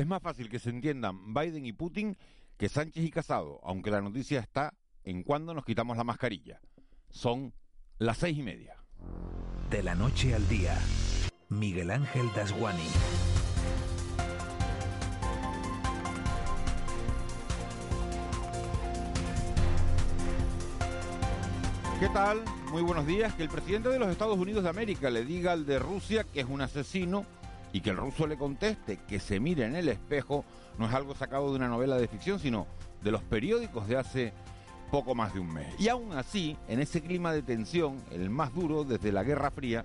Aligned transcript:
Es 0.00 0.06
más 0.06 0.22
fácil 0.22 0.48
que 0.48 0.58
se 0.58 0.70
entiendan 0.70 1.34
Biden 1.34 1.66
y 1.66 1.74
Putin 1.74 2.16
que 2.56 2.70
Sánchez 2.70 3.04
y 3.04 3.10
Casado, 3.10 3.60
aunque 3.62 3.90
la 3.90 4.00
noticia 4.00 4.40
está 4.40 4.72
en 5.04 5.22
cuándo 5.22 5.52
nos 5.52 5.66
quitamos 5.66 5.94
la 5.98 6.04
mascarilla. 6.04 6.58
Son 7.10 7.52
las 7.98 8.16
seis 8.16 8.38
y 8.38 8.42
media. 8.42 8.76
De 9.68 9.82
la 9.82 9.94
noche 9.94 10.34
al 10.34 10.48
día, 10.48 10.74
Miguel 11.50 11.90
Ángel 11.90 12.30
Dasguani. 12.34 12.88
¿Qué 21.98 22.08
tal? 22.14 22.42
Muy 22.72 22.80
buenos 22.80 23.06
días. 23.06 23.34
Que 23.34 23.42
el 23.42 23.50
presidente 23.50 23.90
de 23.90 23.98
los 23.98 24.08
Estados 24.08 24.38
Unidos 24.38 24.62
de 24.64 24.70
América 24.70 25.10
le 25.10 25.26
diga 25.26 25.52
al 25.52 25.66
de 25.66 25.78
Rusia 25.78 26.24
que 26.24 26.40
es 26.40 26.46
un 26.46 26.62
asesino 26.62 27.26
y 27.72 27.80
que 27.80 27.90
el 27.90 27.96
ruso 27.96 28.26
le 28.26 28.36
conteste 28.36 28.98
que 29.08 29.20
se 29.20 29.40
mire 29.40 29.64
en 29.64 29.76
el 29.76 29.88
espejo 29.88 30.44
no 30.78 30.86
es 30.86 30.94
algo 30.94 31.14
sacado 31.14 31.50
de 31.50 31.56
una 31.56 31.68
novela 31.68 31.96
de 31.96 32.08
ficción, 32.08 32.38
sino 32.38 32.66
de 33.02 33.10
los 33.10 33.22
periódicos 33.22 33.86
de 33.86 33.96
hace 33.96 34.32
poco 34.90 35.14
más 35.14 35.32
de 35.34 35.40
un 35.40 35.52
mes. 35.52 35.68
Y 35.78 35.88
aún 35.88 36.12
así, 36.12 36.56
en 36.68 36.80
ese 36.80 37.00
clima 37.00 37.32
de 37.32 37.42
tensión, 37.42 38.02
el 38.10 38.28
más 38.28 38.52
duro 38.54 38.84
desde 38.84 39.12
la 39.12 39.22
Guerra 39.22 39.50
Fría, 39.50 39.84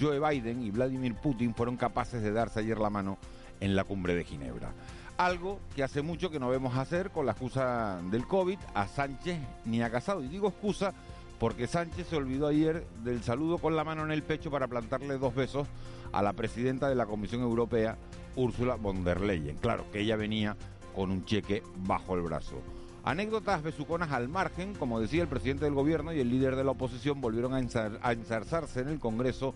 Joe 0.00 0.18
Biden 0.18 0.62
y 0.62 0.70
Vladimir 0.70 1.14
Putin 1.14 1.54
fueron 1.54 1.76
capaces 1.76 2.22
de 2.22 2.32
darse 2.32 2.60
ayer 2.60 2.78
la 2.78 2.90
mano 2.90 3.18
en 3.60 3.76
la 3.76 3.84
cumbre 3.84 4.14
de 4.14 4.24
Ginebra. 4.24 4.72
Algo 5.18 5.60
que 5.74 5.82
hace 5.82 6.02
mucho 6.02 6.30
que 6.30 6.38
no 6.38 6.48
vemos 6.48 6.76
hacer 6.76 7.10
con 7.10 7.24
la 7.24 7.32
excusa 7.32 8.00
del 8.10 8.26
COVID 8.26 8.58
a 8.74 8.86
Sánchez 8.86 9.38
ni 9.64 9.82
a 9.82 9.90
Casado. 9.90 10.22
Y 10.22 10.28
digo 10.28 10.48
excusa 10.48 10.92
porque 11.38 11.66
Sánchez 11.66 12.08
se 12.08 12.16
olvidó 12.16 12.46
ayer 12.46 12.86
del 13.04 13.22
saludo 13.22 13.58
con 13.58 13.76
la 13.76 13.84
mano 13.84 14.04
en 14.04 14.10
el 14.10 14.22
pecho 14.22 14.50
para 14.50 14.68
plantarle 14.68 15.18
dos 15.18 15.34
besos 15.34 15.66
a 16.12 16.22
la 16.22 16.32
presidenta 16.32 16.88
de 16.88 16.94
la 16.94 17.06
Comisión 17.06 17.42
Europea, 17.42 17.98
Ursula 18.36 18.76
von 18.76 19.04
der 19.04 19.20
Leyen. 19.20 19.56
Claro, 19.56 19.84
que 19.92 20.00
ella 20.00 20.16
venía 20.16 20.56
con 20.94 21.10
un 21.10 21.24
cheque 21.24 21.62
bajo 21.76 22.14
el 22.14 22.22
brazo. 22.22 22.56
Anécdotas 23.04 23.62
besuconas 23.62 24.10
al 24.12 24.28
margen, 24.28 24.74
como 24.74 24.98
decía 24.98 25.22
el 25.22 25.28
presidente 25.28 25.64
del 25.64 25.74
gobierno 25.74 26.12
y 26.12 26.20
el 26.20 26.30
líder 26.30 26.56
de 26.56 26.64
la 26.64 26.72
oposición 26.72 27.20
volvieron 27.20 27.54
a, 27.54 27.60
ensarzarse 27.60 28.80
en 28.80 28.88
el 28.88 28.98
Congreso 28.98 29.54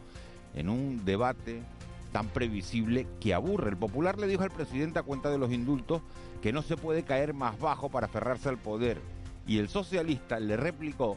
en 0.54 0.68
un 0.68 1.04
debate 1.04 1.62
tan 2.12 2.28
previsible 2.28 3.06
que 3.20 3.34
aburre. 3.34 3.70
El 3.70 3.76
popular 3.76 4.18
le 4.18 4.26
dijo 4.26 4.42
al 4.42 4.50
presidente 4.50 4.98
a 4.98 5.02
cuenta 5.02 5.30
de 5.30 5.38
los 5.38 5.50
indultos 5.50 6.02
que 6.42 6.52
no 6.52 6.62
se 6.62 6.76
puede 6.76 7.02
caer 7.02 7.34
más 7.34 7.58
bajo 7.58 7.88
para 7.88 8.06
aferrarse 8.06 8.48
al 8.48 8.58
poder. 8.58 9.00
Y 9.46 9.58
el 9.58 9.68
socialista 9.68 10.38
le 10.38 10.56
replicó 10.56 11.16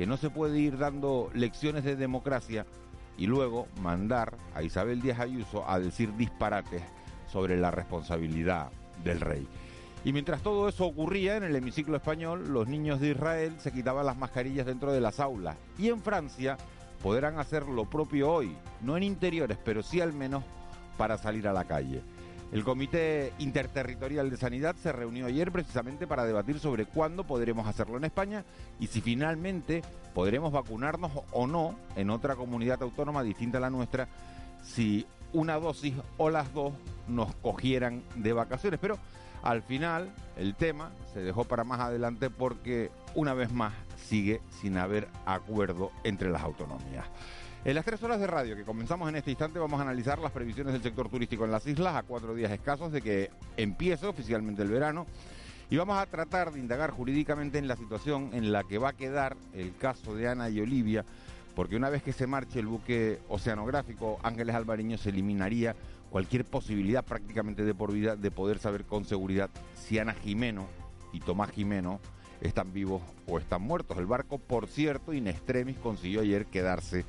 que 0.00 0.06
no 0.06 0.16
se 0.16 0.30
puede 0.30 0.58
ir 0.58 0.78
dando 0.78 1.28
lecciones 1.34 1.84
de 1.84 1.94
democracia 1.94 2.64
y 3.18 3.26
luego 3.26 3.68
mandar 3.82 4.38
a 4.54 4.62
Isabel 4.62 5.02
Díaz 5.02 5.20
Ayuso 5.20 5.68
a 5.68 5.78
decir 5.78 6.16
disparates 6.16 6.80
sobre 7.30 7.58
la 7.58 7.70
responsabilidad 7.70 8.70
del 9.04 9.20
rey. 9.20 9.46
Y 10.02 10.14
mientras 10.14 10.40
todo 10.40 10.70
eso 10.70 10.86
ocurría 10.86 11.36
en 11.36 11.42
el 11.42 11.54
hemiciclo 11.54 11.98
español, 11.98 12.48
los 12.48 12.66
niños 12.66 12.98
de 12.98 13.10
Israel 13.10 13.56
se 13.58 13.72
quitaban 13.72 14.06
las 14.06 14.16
mascarillas 14.16 14.64
dentro 14.64 14.90
de 14.90 15.02
las 15.02 15.20
aulas. 15.20 15.58
Y 15.76 15.90
en 15.90 16.00
Francia 16.00 16.56
podrán 17.02 17.38
hacer 17.38 17.68
lo 17.68 17.84
propio 17.84 18.32
hoy, 18.32 18.56
no 18.80 18.96
en 18.96 19.02
interiores, 19.02 19.58
pero 19.62 19.82
sí 19.82 20.00
al 20.00 20.14
menos 20.14 20.42
para 20.96 21.18
salir 21.18 21.46
a 21.46 21.52
la 21.52 21.66
calle. 21.66 22.02
El 22.52 22.64
Comité 22.64 23.32
Interterritorial 23.38 24.28
de 24.28 24.36
Sanidad 24.36 24.74
se 24.74 24.90
reunió 24.90 25.26
ayer 25.26 25.52
precisamente 25.52 26.08
para 26.08 26.24
debatir 26.24 26.58
sobre 26.58 26.84
cuándo 26.84 27.22
podremos 27.22 27.68
hacerlo 27.68 27.96
en 27.96 28.04
España 28.04 28.44
y 28.80 28.88
si 28.88 29.00
finalmente 29.00 29.82
podremos 30.14 30.50
vacunarnos 30.50 31.12
o 31.30 31.46
no 31.46 31.76
en 31.94 32.10
otra 32.10 32.34
comunidad 32.34 32.82
autónoma 32.82 33.22
distinta 33.22 33.58
a 33.58 33.60
la 33.60 33.70
nuestra 33.70 34.08
si 34.64 35.06
una 35.32 35.60
dosis 35.60 35.94
o 36.16 36.28
las 36.28 36.52
dos 36.52 36.72
nos 37.06 37.32
cogieran 37.36 38.02
de 38.16 38.32
vacaciones. 38.32 38.80
Pero 38.80 38.98
al 39.44 39.62
final 39.62 40.10
el 40.36 40.56
tema 40.56 40.90
se 41.14 41.20
dejó 41.20 41.44
para 41.44 41.62
más 41.62 41.78
adelante 41.78 42.30
porque 42.30 42.90
una 43.14 43.32
vez 43.32 43.52
más 43.52 43.72
sigue 43.96 44.40
sin 44.60 44.76
haber 44.76 45.06
acuerdo 45.24 45.92
entre 46.02 46.30
las 46.30 46.42
autonomías. 46.42 47.06
En 47.62 47.74
las 47.74 47.84
tres 47.84 48.02
horas 48.02 48.18
de 48.18 48.26
radio 48.26 48.56
que 48.56 48.64
comenzamos 48.64 49.06
en 49.10 49.16
este 49.16 49.30
instante 49.30 49.58
vamos 49.58 49.78
a 49.78 49.82
analizar 49.82 50.18
las 50.18 50.32
previsiones 50.32 50.72
del 50.72 50.82
sector 50.82 51.10
turístico 51.10 51.44
en 51.44 51.50
las 51.50 51.66
islas 51.66 51.94
a 51.94 52.04
cuatro 52.04 52.34
días 52.34 52.50
escasos 52.50 52.90
de 52.90 53.02
que 53.02 53.30
empiece 53.58 54.06
oficialmente 54.06 54.62
el 54.62 54.70
verano 54.70 55.06
y 55.68 55.76
vamos 55.76 55.98
a 55.98 56.06
tratar 56.06 56.52
de 56.52 56.58
indagar 56.58 56.90
jurídicamente 56.90 57.58
en 57.58 57.68
la 57.68 57.76
situación 57.76 58.30
en 58.32 58.50
la 58.50 58.64
que 58.64 58.78
va 58.78 58.88
a 58.88 58.92
quedar 58.94 59.36
el 59.52 59.76
caso 59.76 60.14
de 60.14 60.26
Ana 60.26 60.48
y 60.48 60.58
Olivia, 60.58 61.04
porque 61.54 61.76
una 61.76 61.90
vez 61.90 62.02
que 62.02 62.14
se 62.14 62.26
marche 62.26 62.60
el 62.60 62.66
buque 62.66 63.18
oceanográfico 63.28 64.18
Ángeles 64.22 64.54
Alvariño 64.54 64.96
se 64.96 65.10
eliminaría 65.10 65.76
cualquier 66.08 66.46
posibilidad 66.46 67.04
prácticamente 67.04 67.62
de 67.62 67.74
por 67.74 67.92
vida 67.92 68.16
de 68.16 68.30
poder 68.30 68.58
saber 68.58 68.86
con 68.86 69.04
seguridad 69.04 69.50
si 69.74 69.98
Ana 69.98 70.14
Jimeno 70.14 70.66
y 71.12 71.20
Tomás 71.20 71.50
Jimeno 71.50 72.00
están 72.40 72.72
vivos 72.72 73.02
o 73.26 73.38
están 73.38 73.60
muertos. 73.60 73.98
El 73.98 74.06
barco, 74.06 74.38
por 74.38 74.66
cierto, 74.66 75.12
in 75.12 75.28
extremis 75.28 75.76
consiguió 75.76 76.22
ayer 76.22 76.46
quedarse 76.46 77.04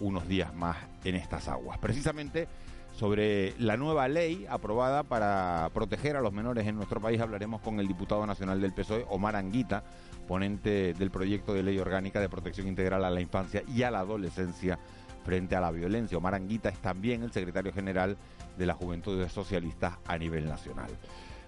unos 0.00 0.28
días 0.28 0.54
más 0.54 0.76
en 1.04 1.14
estas 1.14 1.48
aguas. 1.48 1.78
Precisamente 1.78 2.48
sobre 2.96 3.54
la 3.58 3.76
nueva 3.76 4.08
ley 4.08 4.46
aprobada 4.48 5.02
para 5.02 5.68
proteger 5.74 6.16
a 6.16 6.22
los 6.22 6.32
menores 6.32 6.66
en 6.66 6.76
nuestro 6.76 7.00
país 7.00 7.20
hablaremos 7.20 7.60
con 7.60 7.78
el 7.78 7.86
diputado 7.86 8.26
nacional 8.26 8.60
del 8.60 8.72
PSOE, 8.72 9.04
Omar 9.10 9.36
Anguita, 9.36 9.84
ponente 10.26 10.94
del 10.94 11.10
proyecto 11.10 11.52
de 11.52 11.62
ley 11.62 11.78
orgánica 11.78 12.20
de 12.20 12.28
protección 12.28 12.66
integral 12.66 13.04
a 13.04 13.10
la 13.10 13.20
infancia 13.20 13.62
y 13.68 13.82
a 13.82 13.90
la 13.90 14.00
adolescencia 14.00 14.78
frente 15.26 15.56
a 15.56 15.60
la 15.60 15.70
violencia. 15.70 16.16
Omar 16.16 16.34
Anguita 16.34 16.70
es 16.70 16.78
también 16.78 17.22
el 17.22 17.32
secretario 17.32 17.72
general 17.72 18.16
de 18.56 18.64
la 18.64 18.74
Juventud 18.74 19.28
Socialistas 19.28 19.98
a 20.06 20.16
nivel 20.16 20.46
nacional. 20.46 20.90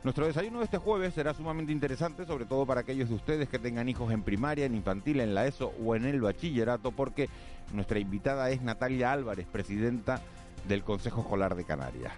Nuestro 0.04 0.26
desayuno 0.26 0.60
de 0.60 0.66
este 0.66 0.78
jueves 0.78 1.12
será 1.14 1.34
sumamente 1.34 1.72
interesante, 1.72 2.25
sobre 2.25 2.44
todo 2.44 2.64
para 2.64 2.82
aquellos 2.82 3.09
de 3.09 3.16
ustedes 3.16 3.48
que 3.48 3.59
tengan 3.59 3.88
hijos 3.88 4.12
en 4.12 4.22
primaria, 4.22 4.64
en 4.64 4.76
infantil, 4.76 5.19
en 5.19 5.34
la 5.34 5.47
ESO 5.47 5.72
o 5.84 5.97
en 5.97 6.04
el 6.04 6.20
bachillerato, 6.20 6.92
porque 6.92 7.28
nuestra 7.72 7.98
invitada 7.98 8.48
es 8.50 8.62
Natalia 8.62 9.12
Álvarez, 9.12 9.47
presidenta 9.50 10.20
del 10.69 10.84
Consejo 10.84 11.22
Escolar 11.22 11.56
de 11.56 11.64
Canarias. 11.64 12.12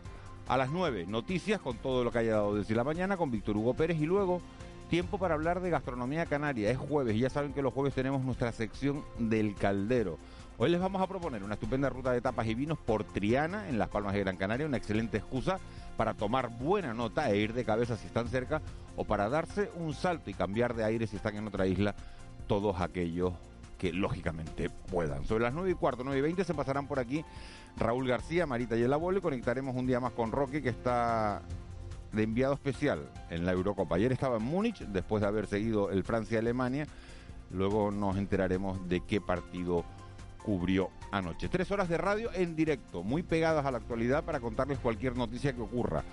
A 0.46 0.58
las 0.58 0.70
9, 0.70 1.06
noticias 1.08 1.58
con 1.58 1.78
todo 1.78 2.04
lo 2.04 2.12
que 2.12 2.18
haya 2.18 2.34
dado 2.34 2.54
desde 2.54 2.74
la 2.74 2.84
mañana 2.84 3.16
con 3.16 3.30
Víctor 3.30 3.56
Hugo 3.56 3.72
Pérez 3.72 3.98
y 3.98 4.04
luego 4.04 4.42
tiempo 4.90 5.16
para 5.16 5.34
hablar 5.34 5.60
de 5.60 5.70
gastronomía 5.70 6.26
canaria. 6.26 6.70
Es 6.70 6.76
jueves 6.76 7.16
y 7.16 7.20
ya 7.20 7.30
saben 7.30 7.54
que 7.54 7.62
los 7.62 7.72
jueves 7.72 7.94
tenemos 7.94 8.22
nuestra 8.22 8.52
sección 8.52 9.04
del 9.18 9.54
caldero. 9.54 10.18
Hoy 10.58 10.68
les 10.68 10.80
vamos 10.80 11.00
a 11.00 11.06
proponer 11.06 11.42
una 11.42 11.54
estupenda 11.54 11.88
ruta 11.88 12.12
de 12.12 12.20
tapas 12.20 12.46
y 12.46 12.54
vinos 12.54 12.76
por 12.76 13.04
Triana, 13.04 13.70
en 13.70 13.78
Las 13.78 13.88
Palmas 13.88 14.12
de 14.12 14.20
Gran 14.20 14.36
Canaria, 14.36 14.66
una 14.66 14.76
excelente 14.76 15.16
excusa 15.16 15.58
para 16.00 16.14
tomar 16.14 16.48
buena 16.48 16.94
nota 16.94 17.28
e 17.28 17.36
ir 17.36 17.52
de 17.52 17.62
cabeza 17.62 17.94
si 17.94 18.06
están 18.06 18.26
cerca 18.26 18.62
o 18.96 19.04
para 19.04 19.28
darse 19.28 19.70
un 19.76 19.92
salto 19.92 20.30
y 20.30 20.32
cambiar 20.32 20.72
de 20.74 20.82
aire 20.82 21.06
si 21.06 21.16
están 21.16 21.36
en 21.36 21.46
otra 21.46 21.66
isla, 21.66 21.94
todos 22.46 22.80
aquellos 22.80 23.34
que 23.76 23.92
lógicamente 23.92 24.70
puedan. 24.70 25.26
Sobre 25.26 25.44
las 25.44 25.52
9 25.52 25.72
y 25.72 25.74
cuarto, 25.74 26.02
9 26.02 26.18
y 26.18 26.22
20 26.22 26.44
se 26.44 26.54
pasarán 26.54 26.86
por 26.86 27.00
aquí 27.00 27.22
Raúl 27.76 28.08
García, 28.08 28.46
Marita 28.46 28.78
y 28.78 28.82
el 28.82 28.94
abuelo 28.94 29.18
y 29.18 29.20
conectaremos 29.20 29.76
un 29.76 29.86
día 29.86 30.00
más 30.00 30.12
con 30.12 30.32
Roque 30.32 30.62
que 30.62 30.70
está 30.70 31.42
de 32.12 32.22
enviado 32.22 32.54
especial 32.54 33.10
en 33.28 33.44
la 33.44 33.52
Eurocopa. 33.52 33.96
Ayer 33.96 34.10
estaba 34.10 34.38
en 34.38 34.44
Múnich 34.44 34.78
después 34.78 35.20
de 35.20 35.28
haber 35.28 35.48
seguido 35.48 35.90
el 35.90 36.02
Francia-Alemania. 36.02 36.86
Luego 37.50 37.90
nos 37.90 38.16
enteraremos 38.16 38.88
de 38.88 39.02
qué 39.02 39.20
partido 39.20 39.84
cubrió 40.42 40.88
anoche. 41.10 41.48
Tres 41.48 41.70
horas 41.70 41.88
de 41.88 41.98
radio 41.98 42.30
en 42.34 42.56
directo, 42.56 43.02
muy 43.02 43.22
pegadas 43.22 43.64
a 43.66 43.70
la 43.70 43.78
actualidad 43.78 44.24
para 44.24 44.40
contarles 44.40 44.78
cualquier 44.78 45.16
noticia 45.16 45.52
que 45.52 45.62
ocurra. 45.62 46.04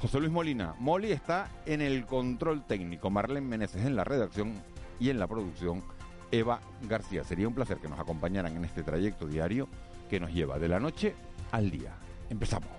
José 0.00 0.18
Luis 0.18 0.32
Molina, 0.32 0.74
Molly 0.78 1.12
está 1.12 1.50
en 1.66 1.82
el 1.82 2.06
control 2.06 2.64
técnico, 2.66 3.10
Marlene 3.10 3.46
Meneses 3.46 3.84
en 3.84 3.96
la 3.96 4.04
redacción 4.04 4.54
y 4.98 5.10
en 5.10 5.18
la 5.18 5.26
producción, 5.26 5.82
Eva 6.30 6.60
García. 6.82 7.24
Sería 7.24 7.48
un 7.48 7.54
placer 7.54 7.78
que 7.78 7.88
nos 7.88 8.00
acompañaran 8.00 8.56
en 8.56 8.64
este 8.64 8.82
trayecto 8.82 9.26
diario 9.26 9.68
que 10.08 10.20
nos 10.20 10.32
lleva 10.32 10.58
de 10.58 10.68
la 10.68 10.80
noche 10.80 11.14
al 11.52 11.70
día. 11.70 11.92
Empezamos. 12.30 12.70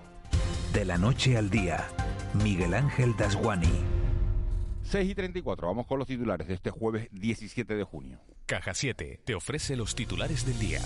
De 0.73 0.85
la 0.85 0.97
noche 0.97 1.37
al 1.37 1.49
día, 1.49 1.87
Miguel 2.43 2.73
Ángel 2.73 3.15
Dasguani. 3.15 4.01
6 4.83 5.09
y 5.09 5.15
34, 5.15 5.67
vamos 5.67 5.85
con 5.85 5.99
los 5.99 6.07
titulares 6.07 6.47
de 6.47 6.55
este 6.55 6.71
jueves 6.71 7.07
17 7.11 7.75
de 7.75 7.83
junio. 7.83 8.19
Caja 8.45 8.73
7 8.73 9.21
te 9.23 9.35
ofrece 9.35 9.75
los 9.75 9.95
titulares 9.95 10.45
del 10.45 10.59
día. 10.59 10.81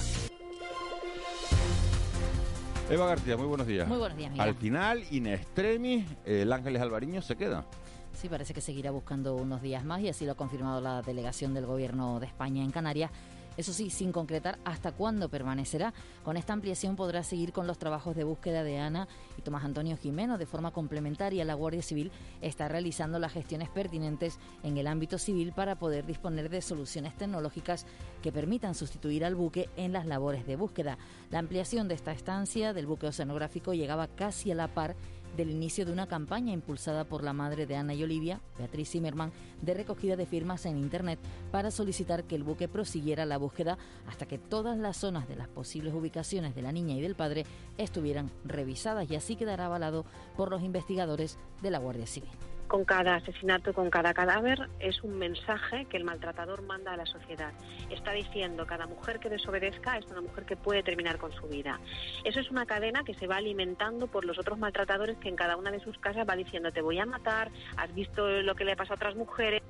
Eva 2.90 3.08
García, 3.08 3.36
muy 3.36 3.48
buenos 3.48 3.66
días. 3.66 3.88
Muy 3.88 3.98
buenos 3.98 4.16
días, 4.16 4.32
Al 4.38 4.54
final, 4.54 5.04
in 5.10 5.26
extremis, 5.26 6.06
el 6.24 6.54
Ángeles 6.54 6.82
Alvariño 6.82 7.22
se 7.24 7.36
queda. 7.36 7.66
Sí, 8.14 8.30
parece 8.30 8.54
que 8.54 8.62
seguirá 8.62 8.92
buscando 8.92 9.36
unos 9.36 9.64
días 9.64 9.84
más 9.84 10.02
y 10.02 10.10
así 10.10 10.24
lo 10.24 10.34
ha 10.34 10.36
confirmado 10.36 10.80
la 10.82 11.02
delegación 11.02 11.56
del 11.56 11.66
Gobierno 11.66 12.20
de 12.20 12.28
España 12.28 12.64
en 12.64 12.70
Canarias 12.70 13.10
eso 13.58 13.74
sí, 13.74 13.90
sin 13.90 14.12
concretar 14.12 14.60
hasta 14.66 14.92
cuándo 14.92 15.30
permanecerá. 15.30 15.94
Con 16.24 16.38
esta 16.38 16.54
ampliación 16.54 16.96
podrá 16.96 17.24
seguir 17.24 17.54
con 17.54 17.68
los 17.68 17.78
trabajos 17.78 18.16
de 18.16 18.24
búsqueda 18.24 18.64
de 18.64 18.80
Ana 18.80 19.08
y 19.38 19.42
Tomás 19.42 19.64
Antonio 19.64 19.98
Jimeno. 19.98 20.38
De 20.38 20.46
forma 20.46 20.72
complementaria, 20.72 21.46
la 21.46 21.54
Guardia 21.54 21.82
Civil 21.82 22.12
está 22.42 22.68
realizando 22.68 23.20
las 23.20 23.34
gestiones 23.34 23.70
pertinentes 23.70 24.40
en 24.64 24.78
el 24.78 24.88
ámbito 24.88 25.18
civil 25.18 25.54
para 25.54 25.76
poder 25.76 26.06
disponer 26.06 26.50
de 26.50 26.62
soluciones 26.62 27.16
tecnológicas 27.16 27.86
que 28.22 28.32
permitan 28.32 28.76
sustituir 28.76 29.26
al 29.26 29.36
buque 29.36 29.70
en 29.78 29.94
las 29.94 30.06
labores 30.06 30.46
de 30.46 30.56
búsqueda. 30.56 30.98
La 31.32 31.40
ampliación 31.40 31.88
de 31.88 31.96
esta 31.96 32.12
estancia 32.12 32.74
del 32.74 32.88
buque 32.88 33.08
oceanográfico 33.08 33.74
llegaba 33.74 34.08
casi 34.08 34.52
a 34.52 34.56
la 34.56 34.68
par 34.68 34.96
del 35.36 35.50
inicio 35.50 35.86
de 35.86 35.92
una 35.92 36.08
campaña 36.08 36.54
impulsada 36.54 37.04
por 37.04 37.24
la 37.24 37.34
madre 37.34 37.66
de 37.66 37.76
Ana 37.76 37.94
y 37.94 38.04
Olivia, 38.04 38.42
Beatriz 38.58 38.90
Zimmerman, 38.90 39.32
de 39.62 39.74
recogida 39.74 40.16
de 40.16 40.26
firmas 40.26 40.66
en 40.66 40.78
Internet 40.78 41.20
para 41.52 41.72
solicitar 41.72 42.24
que 42.24 42.36
el 42.36 42.44
buque 42.44 42.68
prosiguiera 42.68 43.26
la 43.26 43.38
búsqueda 43.38 43.78
hasta 44.08 44.26
que 44.26 44.38
todas 44.38 44.78
las 44.78 44.98
zonas 44.98 45.28
de 45.28 45.36
las 45.36 45.48
posibles 45.48 45.94
ubicaciones 45.94 46.56
de 46.56 46.62
la 46.62 46.72
niña 46.72 46.96
y 46.96 47.02
del 47.02 47.16
padre 47.16 47.46
estuvieran 47.78 48.32
revisadas 48.44 49.10
y 49.10 49.16
así 49.16 49.36
quedará 49.36 49.66
avalado 49.66 50.06
por 50.36 50.50
los 50.50 50.64
investigadores 50.64 51.38
de 51.62 51.72
la 51.72 51.80
Guardia 51.80 52.08
Civil 52.08 52.32
con 52.68 52.86
cada 52.86 53.16
asesinato, 53.16 53.74
con 53.74 53.90
cada 53.90 54.14
cadáver, 54.14 54.70
es 54.80 55.04
un 55.04 55.18
mensaje 55.18 55.86
que 55.86 55.98
el 55.98 56.04
maltratador 56.04 56.62
manda 56.64 56.94
a 56.94 56.98
la 56.98 57.06
sociedad. 57.06 57.52
Está 57.90 58.12
diciendo, 58.12 58.66
cada 58.66 58.88
mujer 58.88 59.20
que 59.20 59.30
desobedezca 59.30 59.98
es 59.98 60.06
una 60.08 60.22
mujer 60.22 60.46
que 60.46 60.56
puede 60.56 60.84
terminar 60.84 61.18
con 61.18 61.32
su 61.34 61.48
vida. 61.48 61.80
Eso 62.24 62.40
es 62.40 62.50
una 62.50 62.66
cadena 62.66 63.04
que 63.04 63.14
se 63.14 63.28
va 63.28 63.38
alimentando 63.38 64.08
por 64.08 64.26
los 64.26 64.40
otros 64.40 64.58
maltratadores 64.58 65.18
que 65.18 65.30
en 65.30 65.36
cada 65.36 65.58
una 65.58 65.72
de 65.72 65.80
sus 65.80 65.98
casas 66.00 66.28
va 66.28 66.36
diciendo, 66.36 66.72
te 66.72 66.82
voy 66.82 67.00
a 67.00 67.06
matar, 67.06 67.52
has 67.78 67.94
visto 67.94 68.28
lo 68.28 68.56
que 68.56 68.66
le 68.66 68.76
pasa 68.76 68.94
a 68.94 68.96
otras 68.96 69.16
mujeres. 69.16 69.62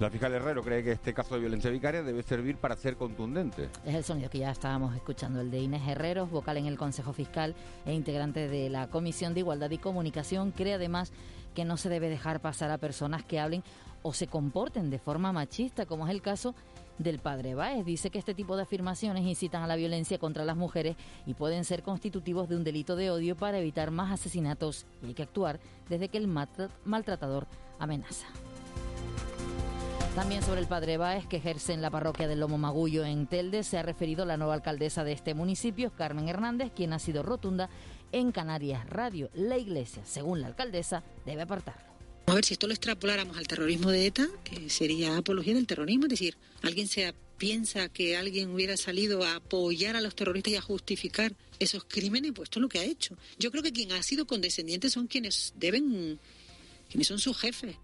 La 0.00 0.10
fiscal 0.10 0.32
Herrero 0.32 0.62
cree 0.62 0.82
que 0.82 0.92
este 0.92 1.14
caso 1.14 1.34
de 1.34 1.40
violencia 1.42 1.70
vicaria 1.70 2.02
debe 2.02 2.24
servir 2.24 2.56
para 2.56 2.76
ser 2.76 2.96
contundente. 2.96 3.68
Es 3.84 3.94
el 3.94 4.02
sonido 4.02 4.28
que 4.28 4.38
ya 4.38 4.50
estábamos 4.50 4.94
escuchando, 4.96 5.40
el 5.40 5.52
de 5.52 5.60
Inés 5.60 5.86
Herrero, 5.86 6.26
vocal 6.26 6.56
en 6.56 6.66
el 6.66 6.76
Consejo 6.76 7.12
Fiscal 7.12 7.54
e 7.86 7.92
integrante 7.92 8.48
de 8.48 8.70
la 8.70 8.88
Comisión 8.88 9.34
de 9.34 9.40
Igualdad 9.40 9.70
y 9.70 9.78
Comunicación. 9.78 10.50
Cree 10.50 10.74
además 10.74 11.12
que 11.54 11.64
no 11.64 11.76
se 11.76 11.88
debe 11.88 12.08
dejar 12.08 12.40
pasar 12.40 12.72
a 12.72 12.78
personas 12.78 13.24
que 13.24 13.38
hablen 13.38 13.62
o 14.02 14.12
se 14.12 14.26
comporten 14.26 14.90
de 14.90 14.98
forma 14.98 15.32
machista, 15.32 15.86
como 15.86 16.06
es 16.06 16.10
el 16.10 16.22
caso 16.22 16.56
del 16.98 17.20
padre 17.20 17.54
Báez. 17.54 17.86
Dice 17.86 18.10
que 18.10 18.18
este 18.18 18.34
tipo 18.34 18.56
de 18.56 18.62
afirmaciones 18.62 19.24
incitan 19.24 19.62
a 19.62 19.68
la 19.68 19.76
violencia 19.76 20.18
contra 20.18 20.44
las 20.44 20.56
mujeres 20.56 20.96
y 21.24 21.34
pueden 21.34 21.64
ser 21.64 21.84
constitutivos 21.84 22.48
de 22.48 22.56
un 22.56 22.64
delito 22.64 22.96
de 22.96 23.12
odio 23.12 23.36
para 23.36 23.60
evitar 23.60 23.92
más 23.92 24.10
asesinatos 24.12 24.86
y 25.04 25.06
hay 25.06 25.14
que 25.14 25.22
actuar 25.22 25.60
desde 25.88 26.08
que 26.08 26.18
el 26.18 26.26
maltratador 26.26 27.46
amenaza. 27.78 28.26
También 30.14 30.44
sobre 30.44 30.60
el 30.60 30.68
padre 30.68 30.96
Báez, 30.96 31.26
que 31.26 31.38
ejerce 31.38 31.72
en 31.72 31.82
la 31.82 31.90
parroquia 31.90 32.28
del 32.28 32.38
Lomo 32.38 32.56
Magullo 32.56 33.04
en 33.04 33.26
Telde, 33.26 33.64
se 33.64 33.78
ha 33.78 33.82
referido 33.82 34.24
la 34.24 34.36
nueva 34.36 34.54
alcaldesa 34.54 35.02
de 35.02 35.10
este 35.10 35.34
municipio, 35.34 35.92
Carmen 35.92 36.28
Hernández, 36.28 36.70
quien 36.74 36.92
ha 36.92 37.00
sido 37.00 37.24
rotunda 37.24 37.68
en 38.12 38.30
Canarias 38.30 38.88
Radio. 38.88 39.28
La 39.34 39.58
Iglesia, 39.58 40.04
según 40.06 40.40
la 40.40 40.46
alcaldesa, 40.46 41.02
debe 41.26 41.42
apartarlo. 41.42 41.92
A 42.26 42.34
ver, 42.34 42.44
si 42.44 42.54
esto 42.54 42.68
lo 42.68 42.74
extrapoláramos 42.74 43.36
al 43.36 43.48
terrorismo 43.48 43.90
de 43.90 44.06
ETA, 44.06 44.28
que 44.44 44.70
sería 44.70 45.16
apología 45.16 45.54
del 45.54 45.66
terrorismo, 45.66 46.04
es 46.04 46.10
decir, 46.10 46.36
alguien 46.62 46.86
se 46.86 47.12
piensa 47.36 47.88
que 47.88 48.16
alguien 48.16 48.50
hubiera 48.50 48.76
salido 48.76 49.24
a 49.24 49.34
apoyar 49.34 49.96
a 49.96 50.00
los 50.00 50.14
terroristas 50.14 50.52
y 50.52 50.56
a 50.56 50.62
justificar 50.62 51.34
esos 51.58 51.84
crímenes, 51.84 52.30
pues 52.32 52.46
esto 52.46 52.60
es 52.60 52.62
lo 52.62 52.68
que 52.68 52.78
ha 52.78 52.84
hecho. 52.84 53.16
Yo 53.38 53.50
creo 53.50 53.64
que 53.64 53.72
quien 53.72 53.90
ha 53.90 54.02
sido 54.04 54.28
condescendiente 54.28 54.90
son 54.90 55.08
quienes 55.08 55.54
deben, 55.56 56.20
quienes 56.88 57.08
son 57.08 57.18
sus 57.18 57.36
jefes. 57.36 57.76